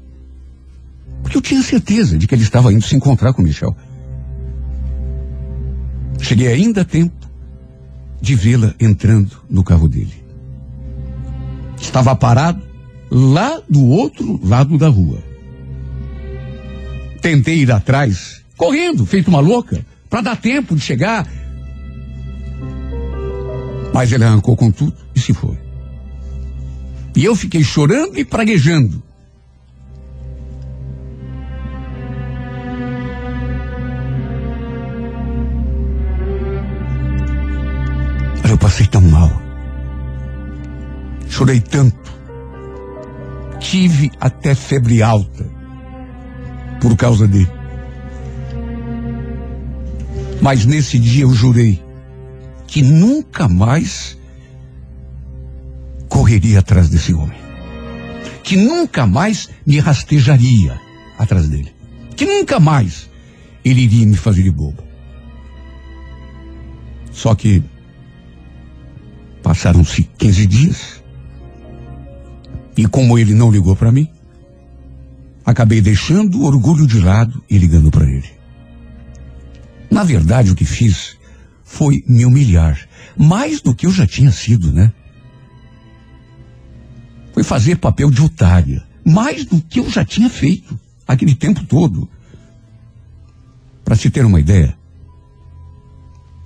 [1.23, 3.77] Porque eu tinha certeza de que ele estava indo se encontrar com o Michel.
[6.21, 7.15] Cheguei ainda a tempo
[8.21, 10.22] de vê-la entrando no carro dele.
[11.83, 12.63] Estava parado
[13.11, 15.19] lá do outro lado da rua.
[17.21, 21.27] Tentei ir atrás, correndo, feito uma louca, para dar tempo de chegar.
[23.93, 25.59] Mas ele arrancou com tudo e se foi.
[27.15, 29.03] E eu fiquei chorando e praguejando.
[41.43, 41.99] Chorei tanto.
[43.59, 45.45] Tive até febre alta
[46.81, 47.51] por causa dele.
[50.41, 51.83] Mas nesse dia eu jurei
[52.69, 54.17] que nunca mais
[56.09, 57.37] correria atrás desse homem.
[58.45, 60.81] Que nunca mais me rastejaria
[61.19, 61.75] atrás dele.
[62.15, 63.11] Que nunca mais
[63.65, 64.81] ele iria me fazer de bobo.
[67.11, 67.61] Só que
[69.43, 71.02] passaram-se 15 dias.
[72.77, 74.09] E como ele não ligou para mim,
[75.45, 78.31] acabei deixando o orgulho de lado e ligando para ele.
[79.91, 81.19] Na verdade, o que fiz
[81.65, 82.79] foi me humilhar,
[83.17, 84.93] mais do que eu já tinha sido, né?
[87.33, 92.09] Foi fazer papel de otária, mais do que eu já tinha feito aquele tempo todo.
[93.85, 94.77] Para se ter uma ideia,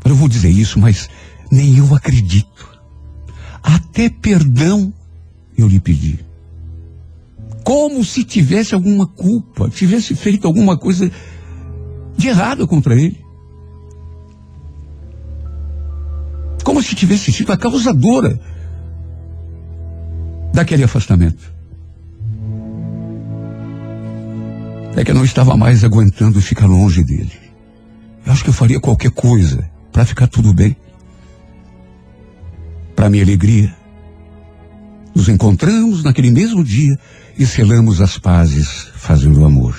[0.05, 1.09] eu vou dizer isso, mas
[1.51, 2.81] nem eu acredito.
[3.63, 4.93] Até perdão
[5.57, 6.19] eu lhe pedi.
[7.65, 11.11] Como se tivesse alguma culpa, tivesse feito alguma coisa
[12.17, 13.25] de errado contra ele.
[16.63, 18.39] Como se tivesse sido a causadora
[20.53, 21.55] daquele afastamento.
[24.97, 27.33] É que eu não estava mais aguentando ficar longe dele.
[28.25, 30.75] Eu acho que eu faria qualquer coisa para ficar tudo bem.
[32.95, 33.75] Para minha alegria,
[35.17, 36.99] nos encontramos naquele mesmo dia
[37.39, 39.75] e selamos as pazes fazendo amor.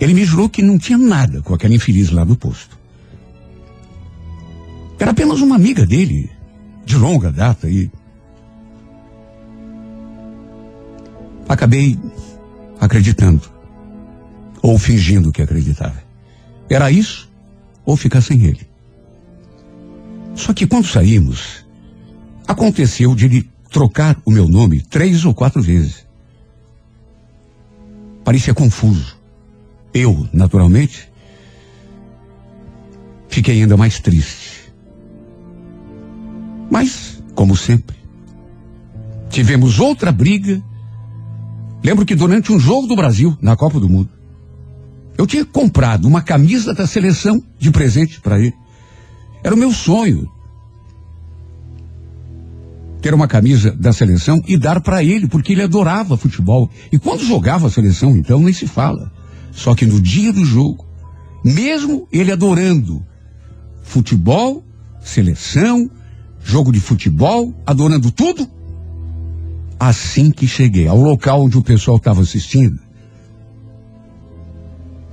[0.00, 2.78] Ele me jurou que não tinha nada com aquela infeliz lá do posto.
[4.96, 6.30] Era apenas uma amiga dele,
[6.86, 7.90] de longa data, e.
[11.48, 11.98] Acabei
[12.78, 13.42] acreditando.
[14.62, 16.00] Ou fingindo que acreditava.
[16.70, 17.28] Era isso,
[17.84, 18.68] ou ficar sem ele.
[20.36, 21.66] Só que quando saímos,
[22.48, 26.06] aconteceu de ele trocar o meu nome três ou quatro vezes.
[28.24, 29.18] Parecia confuso.
[29.92, 31.10] Eu, naturalmente,
[33.28, 34.72] fiquei ainda mais triste.
[36.70, 37.96] Mas, como sempre,
[39.28, 40.62] tivemos outra briga.
[41.82, 44.10] Lembro que durante um jogo do Brasil, na Copa do Mundo,
[45.16, 48.54] eu tinha comprado uma camisa da seleção de presente para ele.
[49.42, 50.30] Era o meu sonho
[53.08, 56.68] ter uma camisa da seleção e dar para ele, porque ele adorava futebol.
[56.92, 59.10] E quando jogava a seleção, então, nem se fala.
[59.50, 60.86] Só que no dia do jogo,
[61.42, 63.02] mesmo ele adorando
[63.82, 64.62] futebol,
[65.00, 65.90] seleção,
[66.44, 68.46] jogo de futebol, adorando tudo,
[69.80, 72.78] assim que cheguei ao local onde o pessoal estava assistindo,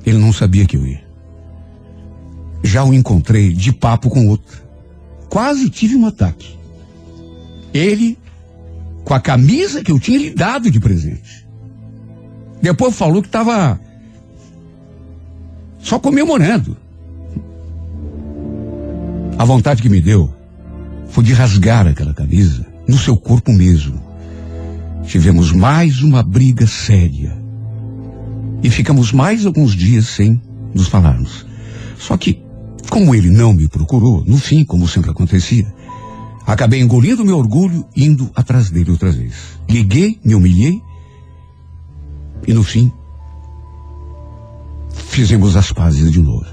[0.05, 1.01] ele não sabia que eu ia.
[2.61, 4.61] Já o encontrei de papo com outro.
[5.29, 6.64] Quase tive um ataque.
[7.75, 8.17] Ele,
[9.03, 11.45] com a camisa que eu tinha lhe dado de presente.
[12.61, 13.77] Depois falou que estava
[15.79, 16.77] só comemorando.
[19.37, 20.33] A vontade que me deu
[21.09, 24.01] foi de rasgar aquela camisa no seu corpo mesmo.
[25.03, 27.37] Tivemos mais uma briga séria.
[28.63, 30.41] E ficamos mais alguns dias sem
[30.73, 31.45] nos falarmos.
[31.99, 32.41] Só que,
[32.89, 35.74] como ele não me procurou, no fim, como sempre acontecia,
[36.45, 39.33] acabei engolindo meu orgulho indo atrás dele outra vez.
[39.69, 40.81] Liguei, me humilhei
[42.47, 42.91] e no fim
[44.93, 46.45] fizemos as pazes de novo.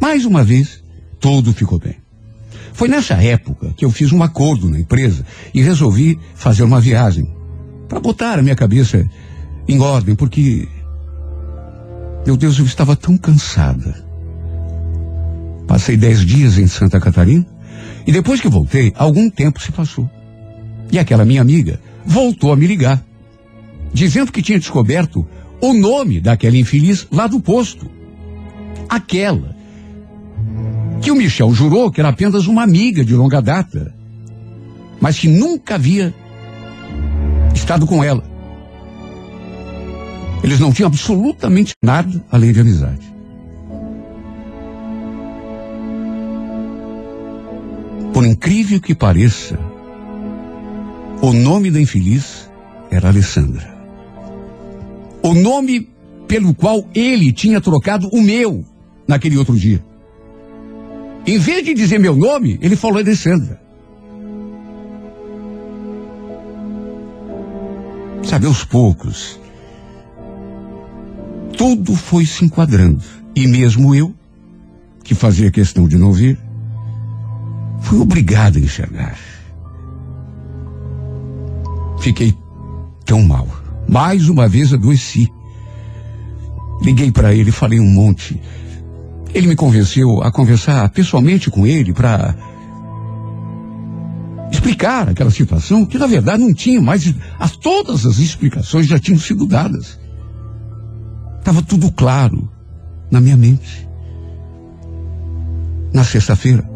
[0.00, 0.82] Mais uma vez,
[1.20, 1.96] tudo ficou bem.
[2.72, 7.32] Foi nessa época que eu fiz um acordo na empresa e resolvi fazer uma viagem
[7.88, 9.08] para botar a minha cabeça
[9.68, 10.68] em ordem, porque
[12.26, 14.02] meu Deus, eu estava tão cansada.
[15.66, 17.46] Passei dez dias em Santa Catarina
[18.06, 20.08] e depois que voltei, algum tempo se passou.
[20.92, 23.02] E aquela minha amiga voltou a me ligar,
[23.92, 25.26] dizendo que tinha descoberto
[25.60, 27.90] o nome daquela infeliz lá do posto.
[28.88, 29.56] Aquela
[31.00, 33.94] que o Michel jurou que era apenas uma amiga de longa data,
[35.00, 36.14] mas que nunca havia
[37.54, 38.24] estado com ela.
[40.42, 43.13] Eles não tinham absolutamente nada além de amizade.
[48.14, 49.58] Por incrível que pareça,
[51.20, 52.48] o nome da infeliz
[52.88, 53.74] era Alessandra.
[55.20, 55.88] O nome
[56.28, 58.64] pelo qual ele tinha trocado o meu
[59.08, 59.84] naquele outro dia.
[61.26, 63.60] Em vez de dizer meu nome, ele falou Alessandra.
[68.22, 69.40] Sabe, aos poucos,
[71.58, 73.02] tudo foi se enquadrando.
[73.34, 74.14] E mesmo eu,
[75.02, 76.38] que fazia questão de não ver,
[77.80, 79.16] fui obrigado a enxergar.
[82.00, 82.36] Fiquei
[83.04, 83.48] tão mal.
[83.88, 85.30] Mais uma vez adoeci.
[86.82, 88.40] Liguei para ele, falei um monte.
[89.32, 92.34] Ele me convenceu a conversar pessoalmente com ele para
[94.50, 97.12] explicar aquela situação que na verdade não tinha mais.
[97.38, 99.98] As, todas as explicações já tinham sido dadas.
[101.38, 102.48] Estava tudo claro
[103.10, 103.88] na minha mente.
[105.92, 106.68] Na sexta-feira,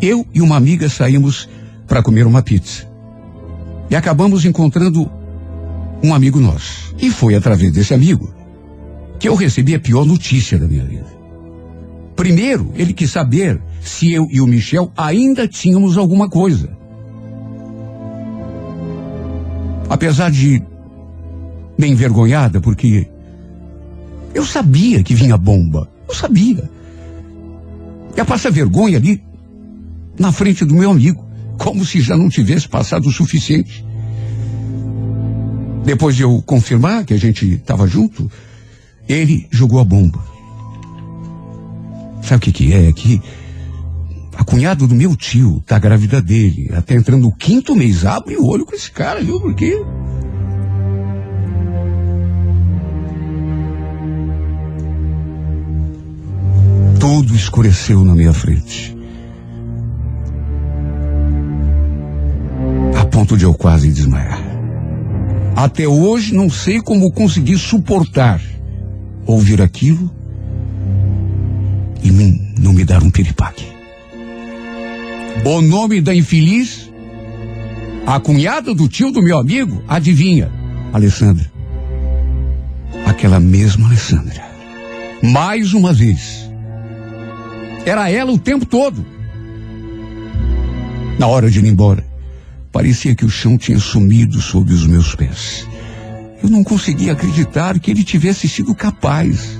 [0.00, 1.48] eu e uma amiga saímos
[1.86, 2.86] para comer uma pizza.
[3.90, 5.10] E acabamos encontrando
[6.02, 6.94] um amigo nosso.
[6.98, 8.32] E foi através desse amigo
[9.18, 11.06] que eu recebi a pior notícia da minha vida.
[12.14, 16.76] Primeiro, ele quis saber se eu e o Michel ainda tínhamos alguma coisa.
[19.88, 20.62] Apesar de
[21.78, 23.08] bem envergonhada, porque
[24.34, 25.88] eu sabia que vinha bomba.
[26.06, 26.70] Eu sabia.
[28.16, 29.23] Ia passar vergonha ali
[30.18, 31.24] na frente do meu amigo,
[31.58, 33.84] como se já não tivesse passado o suficiente.
[35.84, 38.30] Depois de eu confirmar que a gente estava junto,
[39.08, 40.24] ele jogou a bomba.
[42.22, 42.88] Sabe o que, que é?
[42.88, 43.20] É que
[44.36, 48.04] a cunhada do meu tio tá grávida dele, até entrando no quinto mês.
[48.04, 49.40] Abre o olho com esse cara, viu?
[49.40, 49.80] Porque.
[56.98, 58.93] Tudo escureceu na minha frente.
[63.14, 64.42] Ponto de eu quase desmaiar.
[65.54, 68.42] Até hoje não sei como consegui suportar
[69.24, 70.10] ouvir aquilo
[72.02, 72.10] e
[72.58, 73.66] não me dar um piripaque.
[75.44, 76.90] O nome da infeliz,
[78.04, 80.50] a cunhada do tio do meu amigo, adivinha?
[80.92, 81.48] Alessandra.
[83.06, 84.42] Aquela mesma Alessandra.
[85.22, 86.50] Mais uma vez.
[87.86, 89.06] Era ela o tempo todo.
[91.16, 92.04] Na hora de ir embora,
[92.74, 95.64] parecia que o chão tinha sumido sob os meus pés.
[96.42, 99.56] Eu não conseguia acreditar que ele tivesse sido capaz.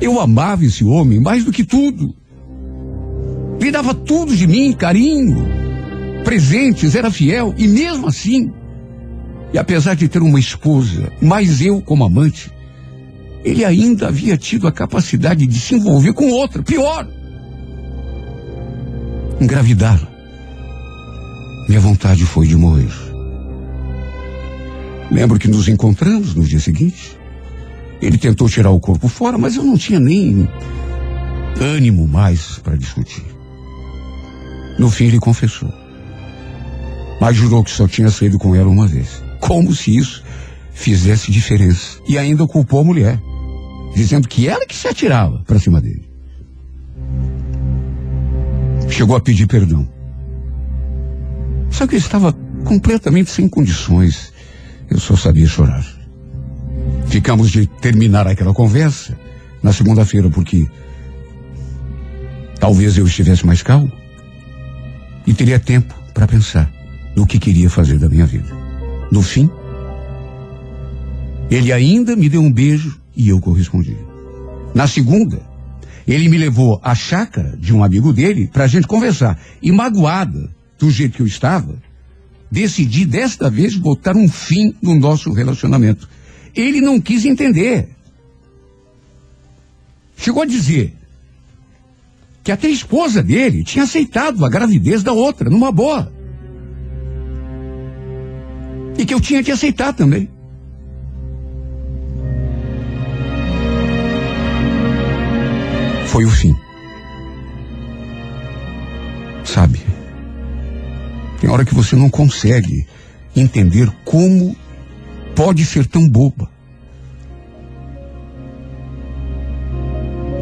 [0.00, 2.16] Eu amava esse homem mais do que tudo.
[3.60, 5.46] Lhe dava tudo de mim, carinho.
[6.24, 8.50] presentes, era fiel e mesmo assim,
[9.52, 12.50] e apesar de ter uma esposa, mas eu como amante,
[13.44, 17.06] ele ainda havia tido a capacidade de se envolver com outra, pior,
[19.38, 20.15] engravidá-la.
[21.68, 22.90] Minha vontade foi de morrer.
[25.10, 27.16] Lembro que nos encontramos no dia seguinte.
[28.00, 30.48] Ele tentou tirar o corpo fora, mas eu não tinha nem
[31.60, 33.24] ânimo mais para discutir.
[34.78, 35.72] No fim, ele confessou.
[37.20, 39.22] Mas jurou que só tinha saído com ela uma vez.
[39.40, 40.22] Como se isso
[40.72, 41.98] fizesse diferença.
[42.06, 43.18] E ainda culpou a mulher,
[43.94, 46.06] dizendo que ela que se atirava para cima dele.
[48.90, 49.95] Chegou a pedir perdão.
[51.76, 52.32] Só que eu estava
[52.64, 54.32] completamente sem condições.
[54.88, 55.84] Eu só sabia chorar.
[57.08, 59.14] Ficamos de terminar aquela conversa
[59.62, 60.66] na segunda-feira, porque
[62.58, 63.92] talvez eu estivesse mais calmo
[65.26, 66.72] e teria tempo para pensar
[67.14, 68.48] no que queria fazer da minha vida.
[69.12, 69.50] No fim,
[71.50, 73.98] ele ainda me deu um beijo e eu correspondi.
[74.74, 75.42] Na segunda,
[76.08, 79.38] ele me levou à chácara de um amigo dele para a gente conversar.
[79.60, 81.76] E magoada do jeito que eu estava,
[82.50, 86.08] decidi desta vez botar um fim no nosso relacionamento.
[86.54, 87.88] Ele não quis entender.
[90.16, 90.94] Chegou a dizer
[92.42, 96.12] que até a esposa dele tinha aceitado a gravidez da outra, numa boa.
[98.96, 100.30] E que eu tinha que aceitar também.
[106.06, 106.56] Foi o fim.
[111.56, 112.86] Hora que você não consegue
[113.34, 114.54] entender como
[115.34, 116.50] pode ser tão boba.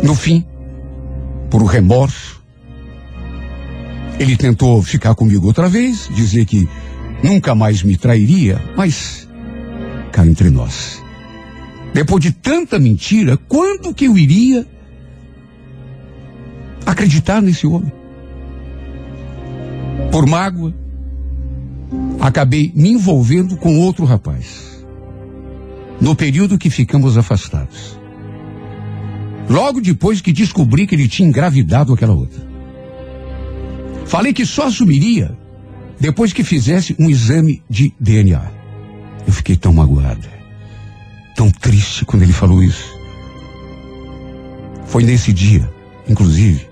[0.02, 0.44] No fim,
[1.48, 2.42] por remorso,
[4.18, 6.68] ele tentou ficar comigo outra vez, dizer que
[7.22, 9.28] nunca mais me trairia, mas
[10.10, 11.00] cá entre nós.
[11.92, 14.66] Depois de tanta mentira, quando que eu iria
[16.84, 17.92] acreditar nesse homem?
[20.10, 20.74] Por mágoa,
[22.20, 24.84] acabei me envolvendo com outro rapaz.
[26.00, 27.98] No período que ficamos afastados.
[29.48, 32.42] Logo depois que descobri que ele tinha engravidado aquela outra.
[34.06, 35.36] Falei que só assumiria
[36.00, 38.50] depois que fizesse um exame de DNA.
[39.26, 40.30] Eu fiquei tão magoada,
[41.36, 42.94] tão triste quando ele falou isso.
[44.86, 45.68] Foi nesse dia,
[46.08, 46.68] inclusive,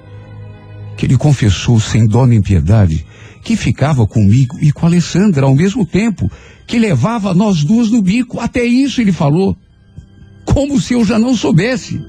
[0.97, 3.07] que ele confessou sem dó nem piedade
[3.43, 6.31] que ficava comigo e com a Alessandra ao mesmo tempo,
[6.67, 8.41] que levava nós duas no bico.
[8.41, 9.57] Até isso ele falou.
[10.45, 12.01] Como se eu já não soubesse.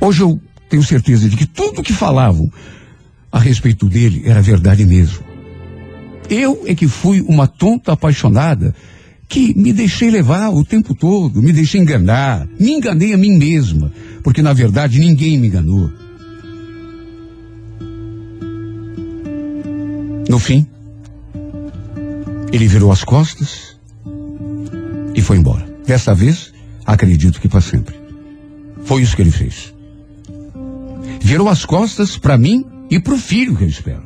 [0.00, 2.50] Hoje eu tenho certeza de que tudo que falavam
[3.30, 5.24] a respeito dele era verdade mesmo.
[6.28, 8.74] Eu é que fui uma tonta apaixonada
[9.28, 13.92] que me deixei levar o tempo todo, me deixei enganar, me enganei a mim mesma,
[14.22, 15.90] porque na verdade ninguém me enganou.
[20.32, 20.66] No fim,
[22.50, 23.76] ele virou as costas
[25.14, 25.62] e foi embora.
[25.86, 26.54] Dessa vez,
[26.86, 27.94] acredito que para sempre.
[28.82, 29.74] Foi isso que ele fez.
[31.20, 34.02] Virou as costas para mim e para o filho que eu espero.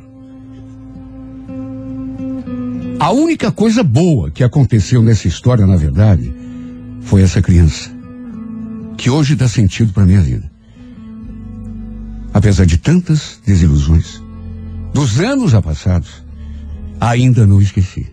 [2.99, 6.35] A única coisa boa que aconteceu nessa história, na verdade,
[7.03, 7.89] foi essa criança,
[8.97, 10.51] que hoje dá sentido para minha vida.
[12.33, 14.26] Apesar de tantas desilusões,
[14.97, 16.23] dos anos já passados,
[16.99, 18.11] ainda não esqueci.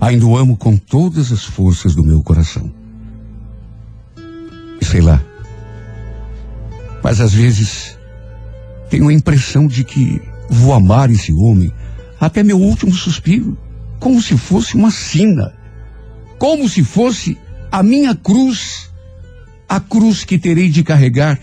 [0.00, 2.74] Ainda o amo com todas as forças do meu coração.
[4.82, 5.22] Sei lá.
[7.04, 7.96] Mas às vezes
[8.90, 10.20] tenho a impressão de que
[10.50, 11.72] vou amar esse homem
[12.18, 13.56] até meu último suspiro,
[14.00, 15.54] como se fosse uma sina,
[16.36, 17.38] como se fosse
[17.70, 18.90] a minha cruz,
[19.68, 21.38] a cruz que terei de carregar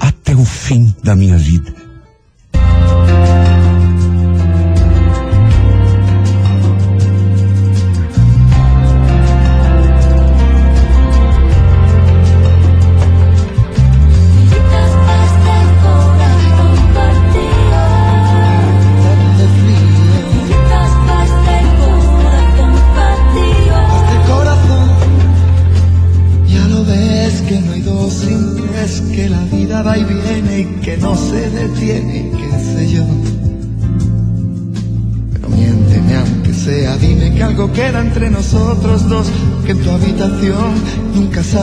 [0.00, 1.77] até o fim da minha vida.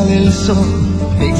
[0.04, 0.66] del sol
[1.20, 1.35] de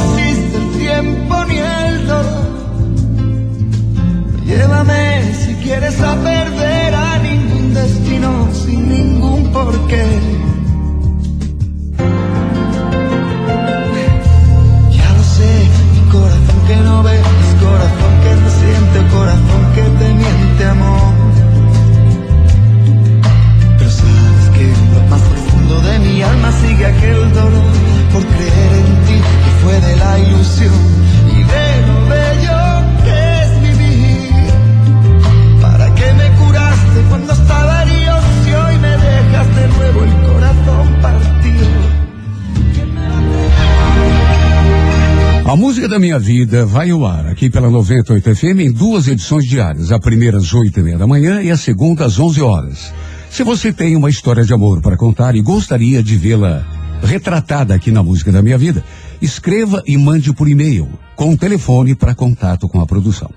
[46.16, 49.92] minha vida vai ao ar aqui pela 98 FM em duas edições diárias.
[49.92, 52.94] A primeira às oito e meia da manhã e a segunda às 11 horas.
[53.30, 56.66] Se você tem uma história de amor para contar e gostaria de vê-la
[57.04, 58.82] retratada aqui na música da minha vida,
[59.22, 63.30] escreva e mande por e-mail com o telefone para contato com a produção.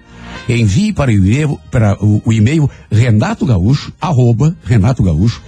[0.49, 4.57] Envie para o e-mail, para o, o e-mail Renato Gaúcho, arroba.
[4.65, 5.43] Renato Gaúcho,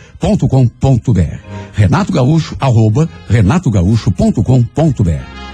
[2.59, 5.50] arroba renatogaúcho.com.br.